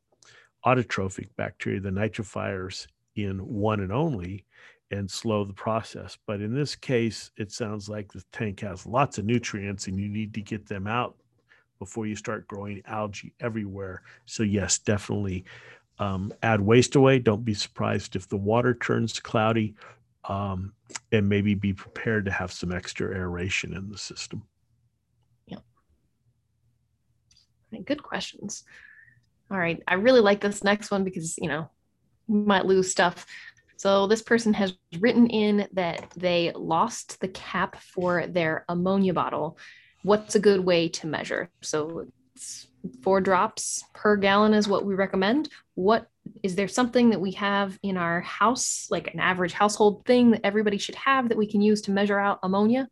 autotrophic 0.66 1.28
bacteria, 1.36 1.80
the 1.80 1.88
nitrifiers 1.88 2.86
in 3.16 3.38
one 3.38 3.80
and 3.80 3.90
only 3.90 4.44
and 4.90 5.10
slow 5.10 5.44
the 5.44 5.52
process. 5.54 6.18
But 6.26 6.42
in 6.42 6.54
this 6.54 6.76
case, 6.76 7.30
it 7.38 7.50
sounds 7.50 7.88
like 7.88 8.12
the 8.12 8.22
tank 8.32 8.60
has 8.60 8.84
lots 8.84 9.16
of 9.16 9.24
nutrients 9.24 9.86
and 9.86 9.98
you 9.98 10.10
need 10.10 10.34
to 10.34 10.42
get 10.42 10.66
them 10.66 10.86
out 10.86 11.16
before 11.78 12.06
you 12.06 12.16
start 12.16 12.46
growing 12.46 12.82
algae 12.86 13.32
everywhere. 13.40 14.02
So, 14.26 14.42
yes, 14.42 14.78
definitely 14.78 15.44
um, 15.98 16.32
add 16.42 16.60
waste 16.60 16.96
away. 16.96 17.18
Don't 17.18 17.44
be 17.44 17.54
surprised 17.54 18.14
if 18.14 18.28
the 18.28 18.36
water 18.36 18.74
turns 18.74 19.18
cloudy 19.18 19.74
um, 20.28 20.72
and 21.12 21.28
maybe 21.28 21.54
be 21.54 21.72
prepared 21.72 22.24
to 22.24 22.30
have 22.30 22.52
some 22.52 22.72
extra 22.72 23.14
aeration 23.14 23.74
in 23.74 23.88
the 23.90 23.98
system. 23.98 24.42
Yeah. 25.46 25.58
Good 27.84 28.02
questions. 28.02 28.64
All 29.50 29.58
right. 29.58 29.82
I 29.86 29.94
really 29.94 30.20
like 30.20 30.40
this 30.40 30.64
next 30.64 30.90
one 30.90 31.04
because, 31.04 31.36
you 31.38 31.48
know, 31.48 31.70
you 32.28 32.34
might 32.36 32.66
lose 32.66 32.90
stuff. 32.90 33.26
So 33.76 34.06
this 34.06 34.22
person 34.22 34.54
has 34.54 34.74
written 34.98 35.28
in 35.28 35.68
that 35.72 36.10
they 36.16 36.52
lost 36.54 37.20
the 37.20 37.28
cap 37.28 37.76
for 37.76 38.26
their 38.26 38.64
ammonia 38.68 39.12
bottle. 39.12 39.58
What's 40.02 40.34
a 40.34 40.40
good 40.40 40.60
way 40.60 40.88
to 40.88 41.06
measure? 41.06 41.50
So 41.62 42.06
four 43.02 43.20
drops 43.20 43.84
per 43.92 44.16
gallon 44.16 44.54
is 44.54 44.68
what 44.68 44.84
we 44.84 44.94
recommend. 44.94 45.48
What 45.74 46.08
is 46.42 46.54
there 46.54 46.68
something 46.68 47.10
that 47.10 47.20
we 47.20 47.32
have 47.32 47.78
in 47.82 47.96
our 47.96 48.20
house, 48.20 48.88
like 48.90 49.12
an 49.12 49.20
average 49.20 49.52
household 49.52 50.04
thing 50.04 50.32
that 50.32 50.44
everybody 50.44 50.78
should 50.78 50.94
have 50.96 51.28
that 51.28 51.38
we 51.38 51.46
can 51.46 51.60
use 51.60 51.82
to 51.82 51.90
measure 51.90 52.18
out 52.18 52.40
ammonia? 52.42 52.88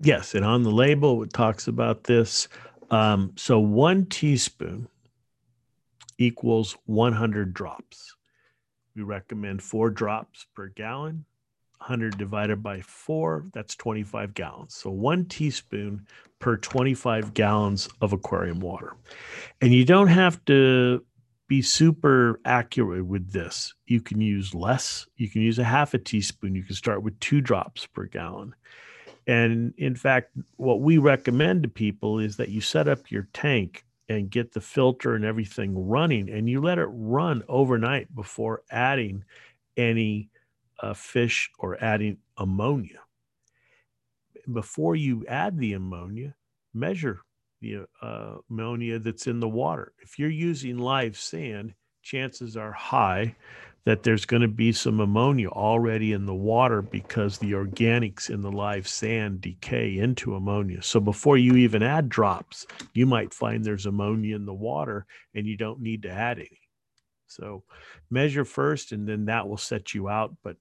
Yes, 0.00 0.34
and 0.34 0.44
on 0.44 0.62
the 0.62 0.70
label 0.70 1.22
it 1.22 1.32
talks 1.32 1.66
about 1.66 2.04
this. 2.04 2.48
Um, 2.90 3.32
so 3.36 3.58
one 3.58 4.06
teaspoon 4.06 4.88
equals 6.18 6.76
100 6.86 7.54
drops. 7.54 8.14
We 8.94 9.02
recommend 9.02 9.62
four 9.62 9.90
drops 9.90 10.46
per 10.54 10.68
gallon. 10.68 11.24
100 11.80 12.18
divided 12.18 12.62
by 12.62 12.80
four, 12.80 13.44
that's 13.52 13.74
25 13.76 14.34
gallons. 14.34 14.74
So 14.74 14.90
one 14.90 15.24
teaspoon 15.24 16.06
per 16.38 16.56
25 16.56 17.34
gallons 17.34 17.88
of 18.00 18.12
aquarium 18.12 18.60
water. 18.60 18.94
And 19.60 19.72
you 19.72 19.84
don't 19.84 20.08
have 20.08 20.44
to 20.46 21.04
be 21.48 21.62
super 21.62 22.40
accurate 22.44 23.06
with 23.06 23.32
this. 23.32 23.74
You 23.86 24.00
can 24.00 24.20
use 24.20 24.54
less, 24.54 25.06
you 25.16 25.28
can 25.28 25.40
use 25.40 25.58
a 25.58 25.64
half 25.64 25.94
a 25.94 25.98
teaspoon, 25.98 26.54
you 26.54 26.62
can 26.62 26.74
start 26.74 27.02
with 27.02 27.18
two 27.20 27.40
drops 27.40 27.86
per 27.86 28.04
gallon. 28.04 28.54
And 29.26 29.74
in 29.76 29.94
fact, 29.94 30.30
what 30.56 30.80
we 30.80 30.98
recommend 30.98 31.62
to 31.62 31.68
people 31.68 32.18
is 32.18 32.36
that 32.36 32.50
you 32.50 32.60
set 32.60 32.88
up 32.88 33.10
your 33.10 33.28
tank 33.32 33.84
and 34.08 34.30
get 34.30 34.52
the 34.52 34.60
filter 34.60 35.14
and 35.14 35.24
everything 35.24 35.88
running 35.88 36.30
and 36.30 36.48
you 36.48 36.60
let 36.60 36.78
it 36.78 36.88
run 36.90 37.42
overnight 37.48 38.14
before 38.14 38.62
adding 38.70 39.24
any 39.76 40.30
uh, 40.80 40.94
fish 40.94 41.50
or 41.58 41.82
adding 41.82 42.18
ammonia. 42.36 43.00
Before 44.52 44.96
you 44.96 45.24
add 45.26 45.58
the 45.58 45.74
ammonia, 45.74 46.34
measure 46.72 47.20
the 47.60 47.86
uh, 48.00 48.36
ammonia 48.50 48.98
that's 48.98 49.26
in 49.26 49.40
the 49.40 49.48
water. 49.48 49.92
If 50.00 50.18
you're 50.18 50.30
using 50.30 50.78
live 50.78 51.16
sand, 51.16 51.74
chances 52.02 52.56
are 52.56 52.72
high 52.72 53.34
that 53.84 54.02
there's 54.02 54.26
going 54.26 54.42
to 54.42 54.48
be 54.48 54.70
some 54.70 55.00
ammonia 55.00 55.48
already 55.48 56.12
in 56.12 56.26
the 56.26 56.34
water 56.34 56.82
because 56.82 57.38
the 57.38 57.52
organics 57.52 58.28
in 58.28 58.42
the 58.42 58.52
live 58.52 58.86
sand 58.86 59.40
decay 59.40 59.96
into 59.96 60.34
ammonia. 60.34 60.82
So 60.82 61.00
before 61.00 61.38
you 61.38 61.56
even 61.56 61.82
add 61.82 62.10
drops, 62.10 62.66
you 62.92 63.06
might 63.06 63.32
find 63.32 63.64
there's 63.64 63.86
ammonia 63.86 64.36
in 64.36 64.44
the 64.44 64.52
water 64.52 65.06
and 65.34 65.46
you 65.46 65.56
don't 65.56 65.80
need 65.80 66.02
to 66.02 66.10
add 66.10 66.38
any. 66.38 66.57
So 67.28 67.64
measure 68.10 68.44
first 68.44 68.92
and 68.92 69.06
then 69.06 69.26
that 69.26 69.48
will 69.48 69.56
set 69.56 69.94
you 69.94 70.08
out. 70.08 70.36
But 70.42 70.56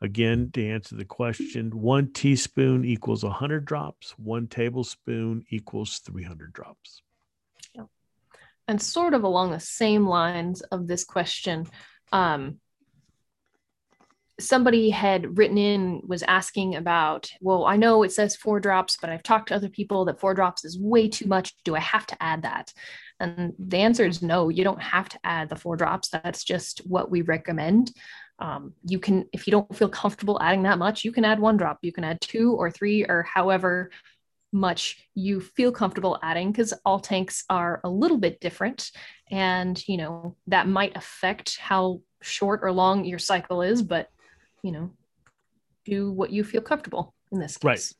again, 0.00 0.50
to 0.52 0.68
answer 0.68 0.96
the 0.96 1.04
question, 1.04 1.70
one 1.70 2.12
teaspoon 2.12 2.84
equals 2.84 3.24
100 3.24 3.64
drops, 3.64 4.10
one 4.18 4.46
tablespoon 4.46 5.44
equals 5.50 5.98
300 5.98 6.52
drops. 6.52 7.02
And 8.68 8.80
sort 8.82 9.14
of 9.14 9.24
along 9.24 9.50
the 9.50 9.60
same 9.60 10.06
lines 10.06 10.60
of 10.60 10.86
this 10.86 11.02
question, 11.02 11.66
um, 12.12 12.60
somebody 14.40 14.90
had 14.90 15.36
written 15.36 15.58
in 15.58 16.00
was 16.06 16.22
asking 16.22 16.76
about 16.76 17.28
well 17.40 17.66
i 17.66 17.76
know 17.76 18.04
it 18.04 18.12
says 18.12 18.36
four 18.36 18.60
drops 18.60 18.96
but 19.00 19.10
i've 19.10 19.22
talked 19.22 19.48
to 19.48 19.54
other 19.54 19.68
people 19.68 20.04
that 20.04 20.20
four 20.20 20.32
drops 20.32 20.64
is 20.64 20.78
way 20.78 21.08
too 21.08 21.26
much 21.26 21.54
do 21.64 21.74
i 21.74 21.80
have 21.80 22.06
to 22.06 22.22
add 22.22 22.42
that 22.42 22.72
and 23.20 23.52
the 23.58 23.78
answer 23.78 24.04
is 24.04 24.22
no 24.22 24.48
you 24.48 24.64
don't 24.64 24.82
have 24.82 25.08
to 25.08 25.18
add 25.24 25.48
the 25.48 25.56
four 25.56 25.76
drops 25.76 26.08
that's 26.08 26.44
just 26.44 26.80
what 26.86 27.10
we 27.10 27.22
recommend 27.22 27.92
um, 28.40 28.72
you 28.84 28.98
can 28.98 29.26
if 29.32 29.46
you 29.46 29.50
don't 29.50 29.76
feel 29.76 29.88
comfortable 29.88 30.40
adding 30.40 30.62
that 30.62 30.78
much 30.78 31.04
you 31.04 31.12
can 31.12 31.24
add 31.24 31.40
one 31.40 31.56
drop 31.56 31.78
you 31.82 31.92
can 31.92 32.04
add 32.04 32.20
two 32.20 32.54
or 32.54 32.70
three 32.70 33.04
or 33.04 33.22
however 33.22 33.90
much 34.50 35.04
you 35.14 35.40
feel 35.40 35.70
comfortable 35.70 36.18
adding 36.22 36.50
because 36.50 36.72
all 36.84 36.98
tanks 36.98 37.44
are 37.50 37.80
a 37.84 37.88
little 37.88 38.16
bit 38.16 38.40
different 38.40 38.90
and 39.30 39.86
you 39.86 39.96
know 39.96 40.36
that 40.46 40.66
might 40.66 40.96
affect 40.96 41.58
how 41.58 42.00
short 42.22 42.60
or 42.62 42.72
long 42.72 43.04
your 43.04 43.18
cycle 43.18 43.60
is 43.60 43.82
but 43.82 44.08
you 44.62 44.72
know, 44.72 44.90
do 45.84 46.10
what 46.12 46.30
you 46.30 46.44
feel 46.44 46.60
comfortable 46.60 47.14
in 47.32 47.40
this 47.40 47.56
case. 47.56 47.64
Right. 47.64 47.94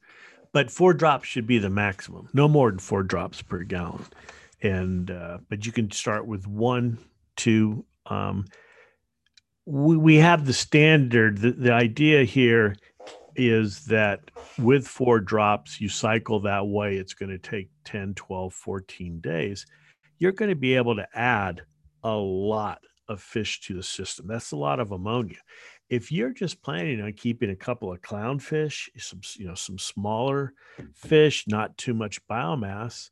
But 0.52 0.70
four 0.70 0.94
drops 0.94 1.28
should 1.28 1.46
be 1.46 1.58
the 1.58 1.70
maximum, 1.70 2.28
no 2.32 2.48
more 2.48 2.70
than 2.70 2.78
four 2.78 3.02
drops 3.02 3.42
per 3.42 3.62
gallon. 3.62 4.04
And, 4.62 5.10
uh, 5.10 5.38
but 5.48 5.66
you 5.66 5.72
can 5.72 5.90
start 5.90 6.26
with 6.26 6.46
one, 6.46 6.98
two. 7.36 7.84
Um, 8.06 8.46
we, 9.66 9.96
we 9.96 10.16
have 10.16 10.46
the 10.46 10.52
standard. 10.52 11.38
The, 11.38 11.52
the 11.52 11.72
idea 11.72 12.24
here 12.24 12.76
is 13.36 13.84
that 13.86 14.20
with 14.58 14.86
four 14.86 15.20
drops, 15.20 15.80
you 15.80 15.88
cycle 15.88 16.40
that 16.40 16.66
way, 16.66 16.96
it's 16.96 17.14
going 17.14 17.30
to 17.30 17.38
take 17.38 17.70
10, 17.84 18.14
12, 18.14 18.52
14 18.52 19.20
days. 19.20 19.64
You're 20.18 20.32
going 20.32 20.50
to 20.50 20.56
be 20.56 20.74
able 20.74 20.96
to 20.96 21.06
add 21.14 21.62
a 22.02 22.14
lot 22.14 22.80
of 23.08 23.22
fish 23.22 23.60
to 23.60 23.74
the 23.74 23.82
system. 23.82 24.26
That's 24.26 24.52
a 24.52 24.56
lot 24.56 24.80
of 24.80 24.90
ammonia 24.90 25.38
if 25.88 26.12
you're 26.12 26.32
just 26.32 26.62
planning 26.62 27.00
on 27.00 27.12
keeping 27.14 27.50
a 27.50 27.56
couple 27.56 27.92
of 27.92 28.02
clownfish, 28.02 28.88
some 28.98 29.20
you 29.36 29.46
know 29.46 29.54
some 29.54 29.78
smaller 29.78 30.52
fish, 30.94 31.44
not 31.48 31.76
too 31.78 31.94
much 31.94 32.24
biomass, 32.26 33.10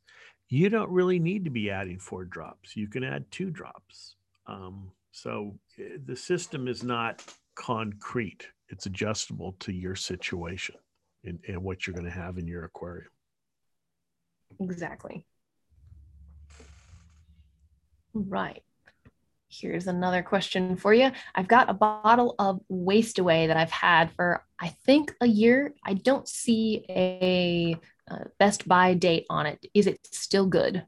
you 0.49 0.69
don't 0.69 0.89
really 0.89 1.19
need 1.19 1.43
to 1.45 1.49
be 1.49 1.69
adding 1.69 1.99
four 1.99 2.25
drops. 2.25 2.75
You 2.75 2.87
can 2.87 3.03
add 3.03 3.29
two 3.31 3.49
drops. 3.49 4.15
Um, 4.45 4.91
so 5.11 5.57
eh, 5.79 5.97
the 6.05 6.15
system 6.15 6.67
is 6.67 6.83
not 6.83 7.23
concrete; 7.55 8.47
it's 8.69 8.85
adjustable 8.85 9.55
to 9.59 9.71
your 9.71 9.95
situation 9.95 10.75
and, 11.23 11.39
and 11.47 11.63
what 11.63 11.85
you're 11.85 11.93
going 11.93 12.05
to 12.05 12.11
have 12.11 12.37
in 12.37 12.47
your 12.47 12.63
aquarium. 12.63 13.11
Exactly. 14.59 15.25
Right. 18.13 18.63
Here's 19.49 19.87
another 19.87 20.23
question 20.23 20.75
for 20.75 20.93
you. 20.93 21.11
I've 21.33 21.47
got 21.47 21.69
a 21.69 21.73
bottle 21.73 22.35
of 22.37 22.59
Waste 22.67 23.19
Away 23.19 23.47
that 23.47 23.55
I've 23.55 23.71
had 23.71 24.11
for, 24.11 24.43
I 24.59 24.69
think, 24.85 25.13
a 25.21 25.27
year. 25.27 25.73
I 25.85 25.93
don't 25.93 26.27
see 26.27 26.85
a, 26.89 27.77
a 28.07 28.27
best 28.39 28.67
buy 28.67 28.93
date 28.93 29.25
on 29.29 29.45
it. 29.45 29.65
Is 29.73 29.87
it 29.87 29.99
still 30.11 30.45
good? 30.45 30.85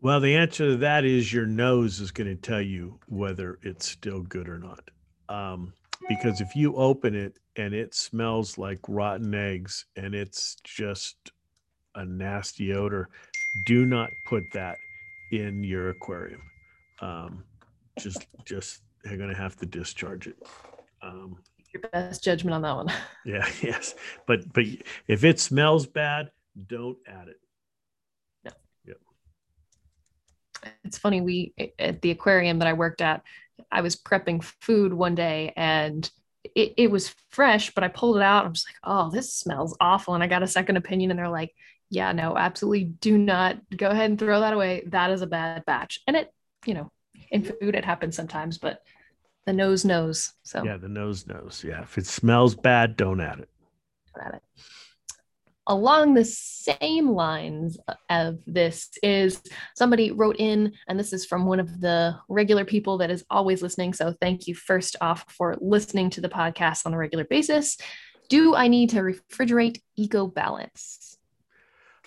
Well, 0.00 0.20
the 0.20 0.36
answer 0.36 0.70
to 0.70 0.76
that 0.78 1.04
is 1.04 1.32
your 1.32 1.46
nose 1.46 2.00
is 2.00 2.10
going 2.10 2.28
to 2.28 2.34
tell 2.34 2.60
you 2.60 2.98
whether 3.08 3.58
it's 3.62 3.88
still 3.88 4.22
good 4.22 4.48
or 4.48 4.58
not. 4.58 4.90
Um, 5.28 5.72
because 6.08 6.40
if 6.40 6.56
you 6.56 6.74
open 6.74 7.14
it 7.14 7.38
and 7.56 7.72
it 7.72 7.94
smells 7.94 8.58
like 8.58 8.80
rotten 8.88 9.32
eggs 9.34 9.86
and 9.96 10.14
it's 10.14 10.56
just 10.64 11.16
a 11.94 12.04
nasty 12.04 12.72
odor, 12.72 13.08
do 13.66 13.86
not 13.86 14.10
put 14.26 14.42
that 14.52 14.76
in 15.30 15.62
your 15.62 15.90
aquarium 15.90 16.42
um, 17.02 17.44
just 17.98 18.26
just 18.46 18.80
they're 19.04 19.18
going 19.18 19.28
to 19.28 19.36
have 19.36 19.56
to 19.56 19.66
discharge 19.66 20.28
it. 20.28 20.36
Um, 21.02 21.36
Your 21.72 21.88
best 21.90 22.22
judgment 22.22 22.54
on 22.54 22.62
that 22.62 22.76
one. 22.76 22.92
yeah, 23.24 23.48
yes, 23.62 23.94
but 24.26 24.52
but 24.52 24.64
if 25.08 25.24
it 25.24 25.40
smells 25.40 25.86
bad, 25.86 26.30
don't 26.66 26.98
add 27.06 27.28
it. 27.28 27.40
No. 28.44 28.50
Yep. 28.86 28.96
It's 30.84 30.98
funny. 30.98 31.20
We 31.20 31.54
at 31.78 32.02
the 32.02 32.10
aquarium 32.10 32.58
that 32.58 32.68
I 32.68 32.74
worked 32.74 33.00
at, 33.00 33.22
I 33.70 33.80
was 33.80 33.96
prepping 33.96 34.42
food 34.42 34.92
one 34.92 35.14
day 35.14 35.52
and. 35.56 36.08
It, 36.56 36.74
it 36.76 36.90
was 36.90 37.14
fresh, 37.30 37.72
but 37.72 37.84
I 37.84 37.88
pulled 37.88 38.16
it 38.16 38.22
out. 38.22 38.44
I'm 38.44 38.52
just 38.52 38.66
like, 38.68 38.74
oh, 38.82 39.10
this 39.10 39.32
smells 39.32 39.76
awful. 39.80 40.14
And 40.14 40.24
I 40.24 40.26
got 40.26 40.42
a 40.42 40.48
second 40.48 40.76
opinion, 40.76 41.12
and 41.12 41.18
they're 41.18 41.28
like, 41.28 41.54
yeah, 41.88 42.10
no, 42.10 42.36
absolutely 42.36 42.82
do 42.82 43.16
not 43.16 43.58
go 43.76 43.90
ahead 43.90 44.10
and 44.10 44.18
throw 44.18 44.40
that 44.40 44.52
away. 44.52 44.82
That 44.88 45.12
is 45.12 45.22
a 45.22 45.28
bad 45.28 45.64
batch. 45.66 46.00
And 46.08 46.16
it 46.16 46.32
you 46.66 46.74
know, 46.74 46.90
in 47.30 47.44
food 47.44 47.74
it 47.74 47.84
happens 47.84 48.16
sometimes, 48.16 48.58
but 48.58 48.82
the 49.46 49.52
nose 49.52 49.84
knows. 49.84 50.32
So 50.42 50.64
yeah, 50.64 50.76
the 50.76 50.88
nose 50.88 51.26
knows. 51.26 51.64
Yeah, 51.66 51.82
if 51.82 51.98
it 51.98 52.06
smells 52.06 52.54
bad, 52.54 52.96
don't 52.96 53.20
add 53.20 53.40
it. 53.40 53.48
Don't 54.14 54.26
add 54.26 54.34
it. 54.34 54.42
Along 55.68 56.14
the 56.14 56.24
same 56.24 57.10
lines 57.10 57.78
of 58.10 58.38
this 58.46 58.90
is 59.00 59.40
somebody 59.76 60.10
wrote 60.10 60.36
in, 60.40 60.72
and 60.88 60.98
this 60.98 61.12
is 61.12 61.24
from 61.24 61.46
one 61.46 61.60
of 61.60 61.80
the 61.80 62.16
regular 62.28 62.64
people 62.64 62.98
that 62.98 63.12
is 63.12 63.24
always 63.30 63.62
listening. 63.62 63.92
So 63.92 64.12
thank 64.20 64.48
you 64.48 64.56
first 64.56 64.96
off 65.00 65.24
for 65.28 65.56
listening 65.60 66.10
to 66.10 66.20
the 66.20 66.28
podcast 66.28 66.84
on 66.84 66.94
a 66.94 66.98
regular 66.98 67.24
basis. 67.24 67.78
Do 68.28 68.56
I 68.56 68.66
need 68.66 68.90
to 68.90 69.02
refrigerate 69.02 69.80
Eco 69.96 70.26
Balance? 70.26 71.16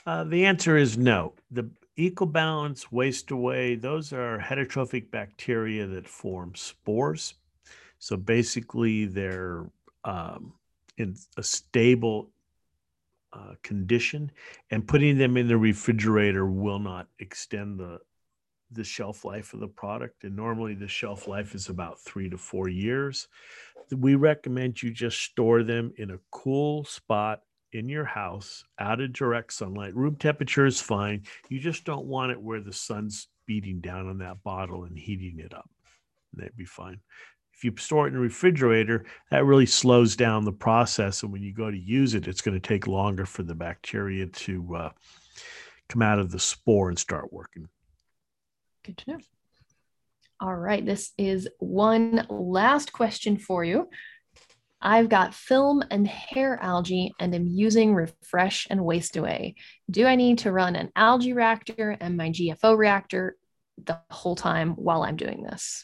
Uh, 0.05 0.25
the 0.25 0.45
answer 0.45 0.75
is 0.75 0.97
no. 0.97 1.33
The 1.49 1.69
Ecobalance, 1.97 2.91
waste 2.91 3.31
away, 3.31 3.75
those 3.75 4.11
are 4.11 4.37
heterotrophic 4.37 5.11
bacteria 5.11 5.87
that 5.87 6.07
form 6.07 6.53
spores. 6.55 7.35
So 7.99 8.17
basically, 8.17 9.05
they're 9.05 9.69
um, 10.03 10.53
in 10.97 11.15
a 11.37 11.43
stable 11.43 12.31
uh, 13.31 13.55
condition, 13.63 14.31
and 14.71 14.87
putting 14.87 15.17
them 15.17 15.37
in 15.37 15.47
the 15.47 15.57
refrigerator 15.57 16.45
will 16.45 16.79
not 16.79 17.07
extend 17.19 17.79
the 17.79 17.99
the 18.71 18.83
shelf 18.83 19.23
life 19.23 19.53
of 19.53 19.59
the 19.59 19.67
product. 19.67 20.23
And 20.23 20.35
normally, 20.35 20.73
the 20.73 20.87
shelf 20.87 21.27
life 21.27 21.55
is 21.55 21.69
about 21.69 21.99
three 21.99 22.29
to 22.29 22.37
four 22.37 22.67
years. 22.67 23.27
We 23.91 24.15
recommend 24.15 24.81
you 24.81 24.91
just 24.91 25.21
store 25.21 25.63
them 25.63 25.93
in 25.97 26.11
a 26.11 26.19
cool 26.31 26.83
spot 26.83 27.41
in 27.75 27.89
your 27.89 28.05
house 28.05 28.63
out 28.79 29.01
of 29.01 29.13
direct 29.13 29.53
sunlight. 29.53 29.95
Room 29.95 30.15
temperature 30.15 30.65
is 30.65 30.81
fine. 30.81 31.23
You 31.49 31.59
just 31.59 31.83
don't 31.83 32.05
want 32.05 32.31
it 32.31 32.41
where 32.41 32.61
the 32.61 32.73
sun's 32.73 33.27
beating 33.45 33.81
down 33.81 34.07
on 34.07 34.19
that 34.19 34.41
bottle 34.43 34.85
and 34.85 34.97
heating 34.97 35.39
it 35.39 35.53
up. 35.53 35.69
That'd 36.33 36.55
be 36.55 36.65
fine. 36.65 36.99
If 37.53 37.63
you 37.63 37.73
store 37.77 38.07
it 38.07 38.11
in 38.11 38.17
a 38.17 38.21
refrigerator, 38.21 39.05
that 39.31 39.45
really 39.45 39.65
slows 39.65 40.15
down 40.15 40.43
the 40.43 40.51
process. 40.51 41.23
And 41.23 41.31
when 41.31 41.43
you 41.43 41.53
go 41.53 41.69
to 41.69 41.77
use 41.77 42.13
it, 42.13 42.27
it's 42.27 42.41
going 42.41 42.59
to 42.59 42.67
take 42.67 42.87
longer 42.87 43.25
for 43.25 43.43
the 43.43 43.55
bacteria 43.55 44.27
to 44.27 44.75
uh, 44.75 44.89
come 45.87 46.01
out 46.01 46.19
of 46.19 46.31
the 46.31 46.39
spore 46.39 46.89
and 46.89 46.99
start 46.99 47.31
working. 47.31 47.67
Good 48.83 48.97
to 48.97 49.11
know. 49.11 49.19
All 50.41 50.55
right. 50.55 50.85
This 50.85 51.13
is 51.17 51.47
one 51.59 52.25
last 52.29 52.91
question 52.91 53.37
for 53.37 53.63
you. 53.63 53.87
I've 54.85 55.09
got 55.09 55.33
film 55.33 55.83
and 55.89 56.07
hair 56.07 56.59
algae 56.61 57.11
and 57.19 57.33
am 57.33 57.47
using 57.47 57.95
refresh 57.95 58.67
and 58.69 58.85
waste 58.85 59.17
away. 59.17 59.55
Do 59.89 60.05
I 60.05 60.15
need 60.15 60.37
to 60.39 60.51
run 60.51 60.75
an 60.75 60.91
algae 60.95 61.33
reactor 61.33 61.97
and 61.99 62.15
my 62.15 62.29
GFO 62.29 62.77
reactor 62.77 63.35
the 63.83 63.99
whole 64.11 64.35
time 64.35 64.73
while 64.73 65.01
I'm 65.01 65.15
doing 65.15 65.41
this? 65.41 65.83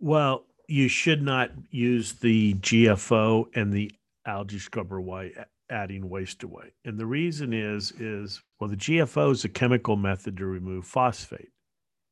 Well, 0.00 0.46
you 0.66 0.88
should 0.88 1.22
not 1.22 1.52
use 1.70 2.14
the 2.14 2.54
GFO 2.54 3.46
and 3.54 3.72
the 3.72 3.92
algae 4.26 4.58
scrubber 4.58 5.00
while 5.00 5.30
adding 5.70 6.08
waste 6.08 6.42
away. 6.42 6.72
And 6.84 6.98
the 6.98 7.06
reason 7.06 7.52
is 7.52 7.92
is 7.92 8.42
well 8.58 8.68
the 8.68 8.76
GFO 8.76 9.30
is 9.30 9.44
a 9.44 9.48
chemical 9.48 9.94
method 9.94 10.38
to 10.38 10.46
remove 10.46 10.86
phosphate. 10.86 11.52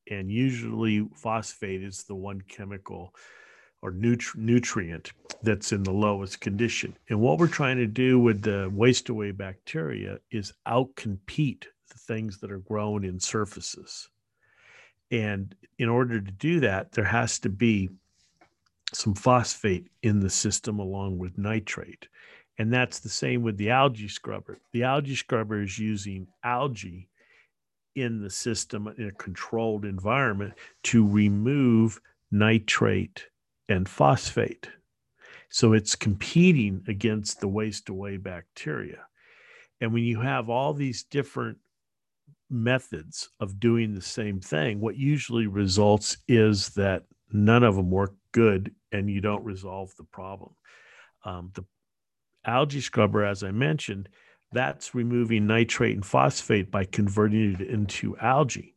And 0.08 0.30
usually 0.30 1.08
phosphate 1.16 1.82
is 1.82 2.04
the 2.04 2.14
one 2.14 2.42
chemical 2.42 3.12
or 3.82 3.90
nutri- 3.92 4.36
nutrient 4.36 5.12
that's 5.42 5.72
in 5.72 5.82
the 5.82 5.92
lowest 5.92 6.40
condition. 6.40 6.96
And 7.10 7.20
what 7.20 7.38
we're 7.38 7.48
trying 7.48 7.78
to 7.78 7.86
do 7.86 8.18
with 8.18 8.42
the 8.42 8.70
waste 8.72 9.08
away 9.08 9.32
bacteria 9.32 10.18
is 10.30 10.52
outcompete 10.66 11.64
the 11.90 11.98
things 11.98 12.38
that 12.38 12.52
are 12.52 12.58
grown 12.58 13.04
in 13.04 13.18
surfaces. 13.20 14.08
And 15.10 15.54
in 15.78 15.88
order 15.88 16.20
to 16.20 16.30
do 16.30 16.60
that, 16.60 16.92
there 16.92 17.04
has 17.04 17.38
to 17.40 17.48
be 17.48 17.90
some 18.94 19.14
phosphate 19.14 19.88
in 20.02 20.20
the 20.20 20.30
system 20.30 20.78
along 20.78 21.18
with 21.18 21.36
nitrate. 21.36 22.08
And 22.58 22.72
that's 22.72 23.00
the 23.00 23.08
same 23.08 23.42
with 23.42 23.56
the 23.56 23.70
algae 23.70 24.08
scrubber. 24.08 24.58
The 24.72 24.84
algae 24.84 25.16
scrubber 25.16 25.62
is 25.62 25.78
using 25.78 26.28
algae 26.44 27.08
in 27.94 28.22
the 28.22 28.30
system 28.30 28.92
in 28.96 29.08
a 29.08 29.12
controlled 29.12 29.84
environment 29.84 30.54
to 30.84 31.06
remove 31.06 32.00
nitrate 32.30 33.26
and 33.72 33.88
phosphate. 33.88 34.68
So 35.50 35.72
it's 35.72 35.96
competing 35.96 36.82
against 36.88 37.40
the 37.40 37.48
waste 37.48 37.88
away 37.88 38.16
bacteria. 38.16 39.06
And 39.80 39.92
when 39.92 40.04
you 40.04 40.20
have 40.20 40.48
all 40.48 40.72
these 40.72 41.02
different 41.02 41.58
methods 42.48 43.28
of 43.40 43.58
doing 43.58 43.94
the 43.94 44.02
same 44.02 44.40
thing, 44.40 44.80
what 44.80 44.96
usually 44.96 45.46
results 45.46 46.16
is 46.28 46.70
that 46.70 47.04
none 47.32 47.64
of 47.64 47.74
them 47.76 47.90
work 47.90 48.14
good 48.32 48.74
and 48.92 49.10
you 49.10 49.20
don't 49.20 49.44
resolve 49.44 49.92
the 49.96 50.04
problem. 50.04 50.54
Um, 51.24 51.50
the 51.54 51.64
algae 52.44 52.80
scrubber, 52.80 53.24
as 53.24 53.42
I 53.42 53.50
mentioned, 53.50 54.08
that's 54.52 54.94
removing 54.94 55.46
nitrate 55.46 55.94
and 55.94 56.04
phosphate 56.04 56.70
by 56.70 56.84
converting 56.84 57.54
it 57.54 57.60
into 57.62 58.16
algae. 58.18 58.71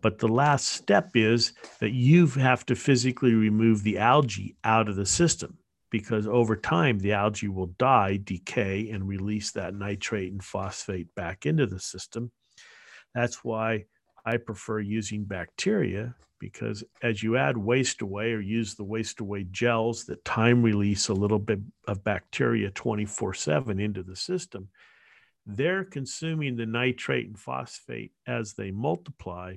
But 0.00 0.18
the 0.18 0.28
last 0.28 0.68
step 0.68 1.10
is 1.14 1.52
that 1.80 1.92
you 1.92 2.26
have 2.26 2.64
to 2.66 2.74
physically 2.74 3.34
remove 3.34 3.82
the 3.82 3.98
algae 3.98 4.56
out 4.64 4.88
of 4.88 4.96
the 4.96 5.06
system 5.06 5.58
because 5.90 6.26
over 6.26 6.56
time 6.56 6.98
the 6.98 7.12
algae 7.12 7.48
will 7.48 7.74
die, 7.78 8.18
decay, 8.22 8.90
and 8.90 9.06
release 9.06 9.50
that 9.52 9.74
nitrate 9.74 10.32
and 10.32 10.42
phosphate 10.42 11.14
back 11.14 11.46
into 11.46 11.66
the 11.66 11.80
system. 11.80 12.30
That's 13.14 13.44
why 13.44 13.86
I 14.24 14.36
prefer 14.36 14.80
using 14.80 15.24
bacteria 15.24 16.14
because 16.38 16.82
as 17.02 17.22
you 17.22 17.36
add 17.36 17.56
waste 17.56 18.00
away 18.00 18.32
or 18.32 18.40
use 18.40 18.74
the 18.74 18.84
waste 18.84 19.20
away 19.20 19.44
gels 19.50 20.04
that 20.06 20.24
time 20.24 20.62
release 20.62 21.08
a 21.08 21.14
little 21.14 21.38
bit 21.38 21.60
of 21.86 22.02
bacteria 22.02 22.70
24 22.70 23.34
7 23.34 23.78
into 23.78 24.02
the 24.02 24.16
system, 24.16 24.68
they're 25.46 25.84
consuming 25.84 26.56
the 26.56 26.66
nitrate 26.66 27.26
and 27.26 27.38
phosphate 27.38 28.12
as 28.26 28.54
they 28.54 28.70
multiply, 28.70 29.56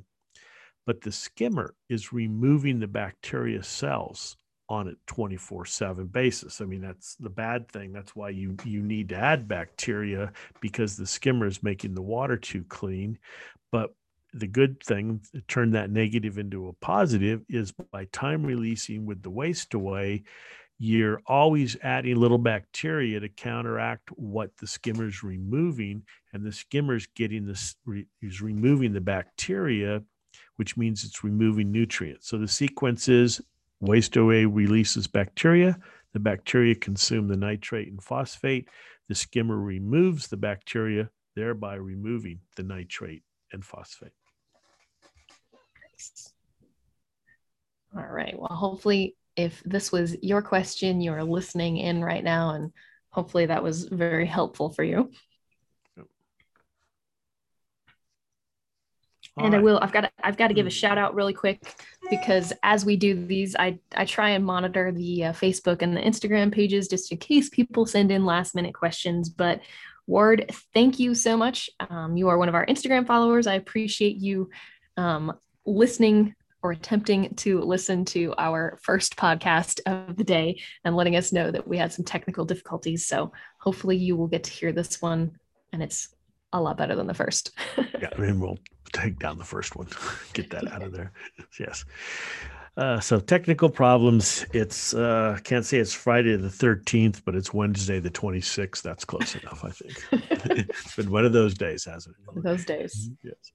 but 0.86 1.02
the 1.02 1.12
skimmer 1.12 1.76
is 1.90 2.14
removing 2.14 2.80
the 2.80 2.88
bacteria 2.88 3.64
cells 3.64 4.36
on 4.70 4.88
a 4.88 4.94
24 5.08 5.66
7 5.66 6.08
basis. 6.08 6.62
I 6.62 6.66
mean, 6.66 6.82
that's 6.82 7.16
the 7.16 7.30
bad 7.30 7.68
thing. 7.70 7.92
That's 7.92 8.16
why 8.16 8.30
you, 8.30 8.56
you 8.64 8.82
need 8.82 9.10
to 9.10 9.16
add 9.16 9.48
bacteria 9.48 10.32
because 10.62 10.96
the 10.98 11.08
skimmer 11.08 11.46
is 11.46 11.64
making 11.64 11.94
the 11.94 12.02
water 12.02 12.38
too 12.38 12.64
clean. 12.64 13.20
But 13.72 13.94
the 14.34 14.48
good 14.48 14.82
thing 14.82 15.22
to 15.34 15.42
turn 15.42 15.72
that 15.72 15.92
negative 15.92 16.38
into 16.38 16.68
a 16.68 16.74
positive 16.74 17.44
is 17.50 17.72
by 17.92 18.06
time 18.06 18.44
releasing 18.46 19.06
with 19.06 19.22
the 19.22 19.30
waste 19.30 19.74
away 19.74 20.24
you're 20.80 21.22
always 21.28 21.78
adding 21.82 22.18
little 22.18 22.38
bacteria 22.38 23.20
to 23.20 23.30
counteract 23.30 24.10
what 24.18 24.50
the 24.58 24.68
skimmer's 24.68 25.24
removing 25.24 26.04
and 26.34 26.44
the 26.44 26.52
skimmer's 26.52 27.08
getting 27.16 27.46
this 27.46 27.76
re, 27.86 28.06
is 28.22 28.42
removing 28.42 28.92
the 28.92 29.02
bacteria 29.02 30.02
which 30.58 30.78
means 30.78 31.04
it's 31.04 31.24
removing 31.24 31.72
nutrients 31.72 32.28
so 32.28 32.38
the 32.38 32.48
sequence 32.48 33.08
is 33.08 33.42
waste 33.80 34.16
away 34.16 34.46
releases 34.46 35.08
bacteria 35.08 35.78
the 36.14 36.20
bacteria 36.20 36.76
consume 36.76 37.28
the 37.28 37.38
nitrate 37.38 37.90
and 37.90 38.04
phosphate 38.04 38.68
the 39.10 39.16
skimmer 39.16 39.58
removes 39.58 40.28
the 40.28 40.38
bacteria 40.38 41.10
thereby 41.36 41.76
removing 41.76 42.40
the 42.56 42.64
nitrate 42.64 43.24
and 43.52 43.66
phosphate 43.66 44.14
all 47.96 48.08
right. 48.08 48.38
Well, 48.38 48.50
hopefully, 48.50 49.16
if 49.36 49.62
this 49.64 49.92
was 49.92 50.16
your 50.22 50.42
question, 50.42 51.02
you're 51.02 51.24
listening 51.24 51.78
in 51.78 52.04
right 52.04 52.24
now, 52.24 52.52
and 52.52 52.72
hopefully 53.10 53.46
that 53.46 53.64
was 53.64 53.86
very 53.86 54.26
helpful 54.26 54.70
for 54.70 54.84
you. 54.84 55.12
And 59.38 59.54
right. 59.54 59.60
I 59.60 59.64
will. 59.64 59.80
I've 59.82 59.92
got. 59.92 60.02
To, 60.02 60.12
I've 60.24 60.38
got 60.38 60.50
to 60.50 60.54
give 60.54 60.68
a 60.68 60.72
shout 60.72 60.98
out 60.98 61.16
really 61.16 61.34
quick 61.34 61.76
because 62.10 62.54
as 62.62 62.86
we 62.86 62.96
do 62.96 63.26
these, 63.26 63.56
I 63.56 63.80
I 63.96 64.06
try 64.06 64.32
and 64.32 64.46
monitor 64.46 64.92
the 64.92 65.26
uh, 65.26 65.34
Facebook 65.34 65.82
and 65.82 65.96
the 65.96 66.02
Instagram 66.02 66.52
pages 66.52 66.88
just 66.88 67.12
in 67.12 67.18
case 67.18 67.50
people 67.50 67.86
send 67.86 68.12
in 68.12 68.26
last 68.26 68.54
minute 68.54 68.76
questions. 68.76 69.30
But 69.30 69.62
Ward, 70.06 70.52
thank 70.74 71.00
you 71.00 71.16
so 71.16 71.36
much. 71.36 71.70
Um, 71.80 72.16
you 72.16 72.28
are 72.28 72.38
one 72.38 72.50
of 72.50 72.56
our 72.56 72.66
Instagram 72.66 73.08
followers. 73.08 73.48
I 73.48 73.56
appreciate 73.56 74.18
you 74.18 74.50
um, 74.98 75.34
listening 75.66 76.36
or 76.62 76.72
attempting 76.72 77.34
to 77.36 77.60
listen 77.62 78.06
to 78.06 78.34
our 78.38 78.80
first 78.84 79.18
podcast 79.18 79.82
of 79.86 80.16
the 80.16 80.24
day 80.24 80.62
and 80.86 80.96
letting 80.96 81.16
us 81.16 81.34
know 81.34 81.52
that 81.52 81.68
we 81.68 81.78
had 81.78 81.92
some 81.92 82.06
technical 82.06 82.46
difficulties. 82.46 83.06
So 83.06 83.34
hopefully 83.60 83.98
you 83.98 84.16
will 84.16 84.28
get 84.28 84.46
to 84.46 84.52
hear 84.52 84.72
this 84.72 85.02
one 85.02 85.38
and 85.74 85.84
it's 85.84 86.14
a 86.54 86.62
lot 86.62 86.78
better 86.78 86.96
than 86.96 87.08
the 87.08 87.14
first. 87.14 87.52
yeah, 87.78 88.10
I 88.16 88.22
mean, 88.22 88.40
we'll 88.40 88.60
take 88.94 89.20
down 89.20 89.38
the 89.38 89.44
first 89.44 89.76
one, 89.76 89.88
get 90.34 90.50
that 90.52 90.72
out 90.72 90.82
of 90.82 90.94
there. 90.94 91.12
Yes. 91.60 91.86
Uh, 92.76 93.00
so 93.00 93.20
technical 93.20 93.70
problems. 93.70 94.46
It's 94.52 94.94
uh, 94.96 95.38
can't 95.44 95.66
say 95.66 95.78
it's 95.78 95.94
Friday 95.94 96.36
the 96.38 96.50
thirteenth, 96.50 97.24
but 97.24 97.36
it's 97.36 97.54
Wednesday 97.54 98.00
the 98.00 98.10
twenty 98.10 98.42
sixth. 98.42 98.84
That's 98.84 99.06
close 99.06 99.36
enough, 99.36 99.64
I 99.64 99.70
think. 99.70 100.04
it's 100.70 100.96
been 100.96 101.12
one 101.12 101.26
of 101.26 101.34
those 101.34 101.54
days, 101.54 101.86
hasn't 101.86 102.16
it? 102.20 102.28
One 102.28 102.38
of 102.38 102.44
those 102.44 102.66
days. 102.66 103.10
Mm-hmm. 103.10 103.28
Yes. 103.28 103.52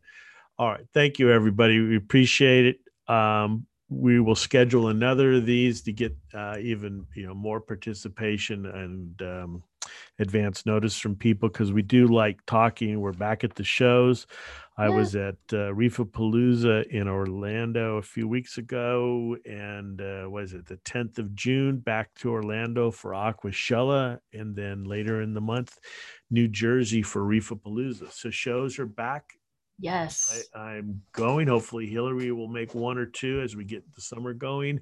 All 0.59 0.69
right. 0.69 0.87
Thank 0.95 1.19
you, 1.19 1.33
everybody. 1.33 1.81
We 1.81 1.97
appreciate 1.97 2.67
it. 2.67 3.13
Um, 3.13 3.67
we 3.89 4.21
will 4.21 4.37
schedule 4.37 4.89
another 4.89 5.33
of 5.35 5.47
these 5.47 5.83
to 5.83 5.93
get 5.93 6.17
uh, 6.35 6.57
even 6.61 7.05
you 7.17 7.27
know 7.27 7.35
more 7.35 7.61
participation 7.61 8.67
and 8.67 9.23
um, 9.23 9.63
advance 10.19 10.67
notice 10.67 10.99
from 10.99 11.17
people 11.17 11.49
because 11.49 11.73
we 11.73 11.83
do 11.83 12.07
like 12.07 12.45
talking. 12.47 13.01
We're 13.01 13.13
back 13.13 13.45
at 13.45 13.55
the 13.55 13.65
shows. 13.65 14.27
I 14.77 14.89
was 14.91 15.17
at 15.17 15.35
uh, 15.53 15.75
Reefapalooza 15.75 16.87
in 16.87 17.09
Orlando 17.09 17.97
a 17.97 18.03
few 18.03 18.29
weeks 18.29 18.59
ago, 18.59 19.37
and 19.45 20.01
uh, 20.01 20.31
was 20.31 20.53
it 20.53 20.67
the 20.67 20.77
10th 20.77 21.19
of 21.19 21.35
June 21.35 21.79
back 21.79 22.15
to 22.21 22.31
Orlando 22.31 22.93
for 22.93 23.11
Aquashella, 23.11 24.19
and 24.33 24.55
then 24.55 24.85
later 24.85 25.21
in 25.21 25.35
the 25.35 25.41
month, 25.41 25.77
New 26.31 26.47
Jersey 26.47 27.03
for 27.03 27.23
Reefapalooza. 27.23 28.13
So 28.13 28.31
shows 28.31 28.79
are 28.79 28.87
back 28.87 29.33
Yes. 29.81 30.45
I, 30.55 30.75
am 30.75 31.03
going. 31.13 31.47
Hopefully, 31.47 31.87
Hillary 31.87 32.33
will 32.33 32.49
make 32.49 32.75
one 32.75 32.99
or 32.99 33.07
two 33.07 33.41
as 33.43 33.55
we 33.55 33.65
get 33.65 33.85
the 33.95 34.01
summer 34.01 34.35
going. 34.35 34.81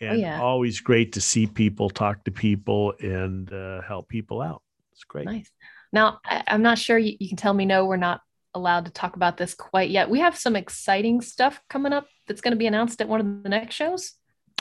Oh, 0.00 0.06
and 0.06 0.16
oh, 0.16 0.20
yeah. 0.20 0.40
always 0.40 0.80
great 0.80 1.12
to 1.12 1.20
see 1.20 1.46
people, 1.46 1.90
talk 1.90 2.24
to 2.24 2.30
people, 2.30 2.94
and 3.00 3.52
uh, 3.52 3.82
help 3.82 4.08
people 4.08 4.40
out. 4.40 4.62
It's 4.92 5.04
great. 5.04 5.26
Nice. 5.26 5.50
Now, 5.92 6.20
I, 6.24 6.44
am 6.46 6.62
not 6.62 6.78
sure 6.78 6.98
you, 6.98 7.16
you, 7.18 7.28
can 7.28 7.36
tell 7.36 7.54
me 7.54 7.64
no, 7.66 7.86
we're 7.86 7.96
not 7.96 8.20
allowed 8.54 8.84
to 8.86 8.90
talk 8.90 9.16
about 9.16 9.36
this 9.36 9.54
quite 9.54 9.90
yet. 9.90 10.10
We 10.10 10.20
have 10.20 10.36
some 10.36 10.56
exciting 10.56 11.20
stuff 11.20 11.60
coming 11.68 11.92
up 11.92 12.06
that's 12.26 12.40
going 12.40 12.52
to 12.52 12.58
be 12.58 12.66
announced 12.66 13.00
at 13.00 13.08
one 13.08 13.20
of 13.20 13.42
the 13.42 13.48
next 13.48 13.74
shows. 13.74 14.14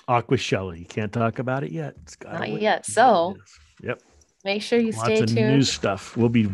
Aquashella. 0.07 0.79
You 0.79 0.85
can't 0.85 1.11
talk 1.11 1.39
about 1.39 1.63
it 1.63 1.71
yet. 1.71 1.95
it's 2.03 2.17
Not 2.23 2.39
wait. 2.39 2.61
yet. 2.61 2.85
So, 2.85 3.35
yep. 3.83 4.01
Make 4.45 4.61
sure 4.61 4.79
you 4.79 4.91
Lots 4.91 5.03
stay 5.03 5.19
of 5.19 5.27
tuned. 5.27 5.55
New 5.55 5.63
stuff. 5.63 6.15
We'll 6.15 6.29
be 6.29 6.49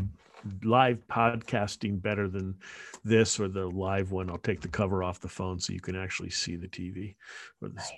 live 0.64 1.00
podcasting 1.08 2.02
better 2.02 2.28
than 2.28 2.56
this 3.04 3.40
or 3.40 3.48
the 3.48 3.68
live 3.68 4.12
one. 4.12 4.30
I'll 4.30 4.38
take 4.38 4.62
the 4.62 4.68
cover 4.68 5.04
off 5.04 5.20
the 5.20 5.30
phone 5.30 5.60
so 5.60 5.74
you 5.74 5.80
can 5.80 5.96
actually 5.96 6.30
see 6.30 6.56
the 6.56 6.68
TV. 6.68 7.16
Nice. 7.62 7.92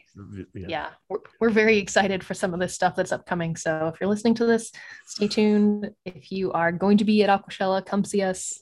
yeah, 0.54 0.66
yeah. 0.68 0.90
We're, 1.10 1.20
we're 1.40 1.50
very 1.50 1.78
excited 1.78 2.24
for 2.24 2.34
some 2.34 2.54
of 2.54 2.60
this 2.60 2.74
stuff 2.74 2.96
that's 2.96 3.12
upcoming. 3.12 3.56
So 3.56 3.92
if 3.94 4.00
you're 4.00 4.10
listening 4.10 4.36
to 4.36 4.46
this, 4.46 4.72
stay 5.06 5.28
tuned. 5.28 5.92
If 6.06 6.32
you 6.32 6.52
are 6.52 6.72
going 6.72 6.98
to 6.98 7.06
be 7.06 7.24
at 7.24 7.30
Aquashella, 7.30 7.86
come 7.86 8.04
see 8.04 8.22
us. 8.22 8.60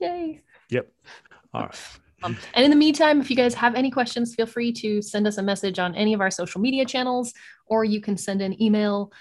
Yay. 0.00 0.42
Yep. 0.70 0.88
All 1.54 1.62
right. 1.62 1.80
Um, 2.24 2.36
and 2.54 2.64
in 2.64 2.70
the 2.70 2.76
meantime, 2.76 3.20
if 3.20 3.30
you 3.30 3.36
guys 3.36 3.54
have 3.54 3.74
any 3.74 3.90
questions, 3.90 4.34
feel 4.34 4.46
free 4.46 4.72
to 4.74 5.02
send 5.02 5.26
us 5.26 5.38
a 5.38 5.42
message 5.42 5.78
on 5.78 5.94
any 5.94 6.14
of 6.14 6.20
our 6.20 6.30
social 6.30 6.60
media 6.60 6.84
channels, 6.84 7.32
or 7.66 7.84
you 7.84 8.00
can 8.00 8.16
send 8.16 8.42
an 8.42 8.60
email 8.62 9.12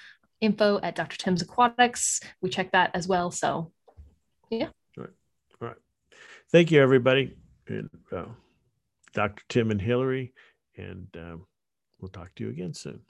info 0.41 0.79
at 0.81 0.95
Dr. 0.95 1.17
Tim's 1.17 1.41
Aquatics. 1.41 2.19
We 2.41 2.49
check 2.49 2.71
that 2.71 2.91
as 2.93 3.07
well. 3.07 3.31
So, 3.31 3.71
yeah. 4.49 4.69
All 4.97 5.03
right. 5.03 5.09
All 5.61 5.67
right. 5.69 5.77
Thank 6.51 6.71
you, 6.71 6.81
everybody. 6.81 7.37
and 7.67 7.89
uh, 8.11 8.25
Dr. 9.13 9.43
Tim 9.49 9.71
and 9.71 9.81
Hillary, 9.81 10.33
and 10.75 11.07
um, 11.15 11.45
we'll 11.99 12.09
talk 12.09 12.33
to 12.35 12.43
you 12.43 12.49
again 12.49 12.73
soon. 12.73 13.01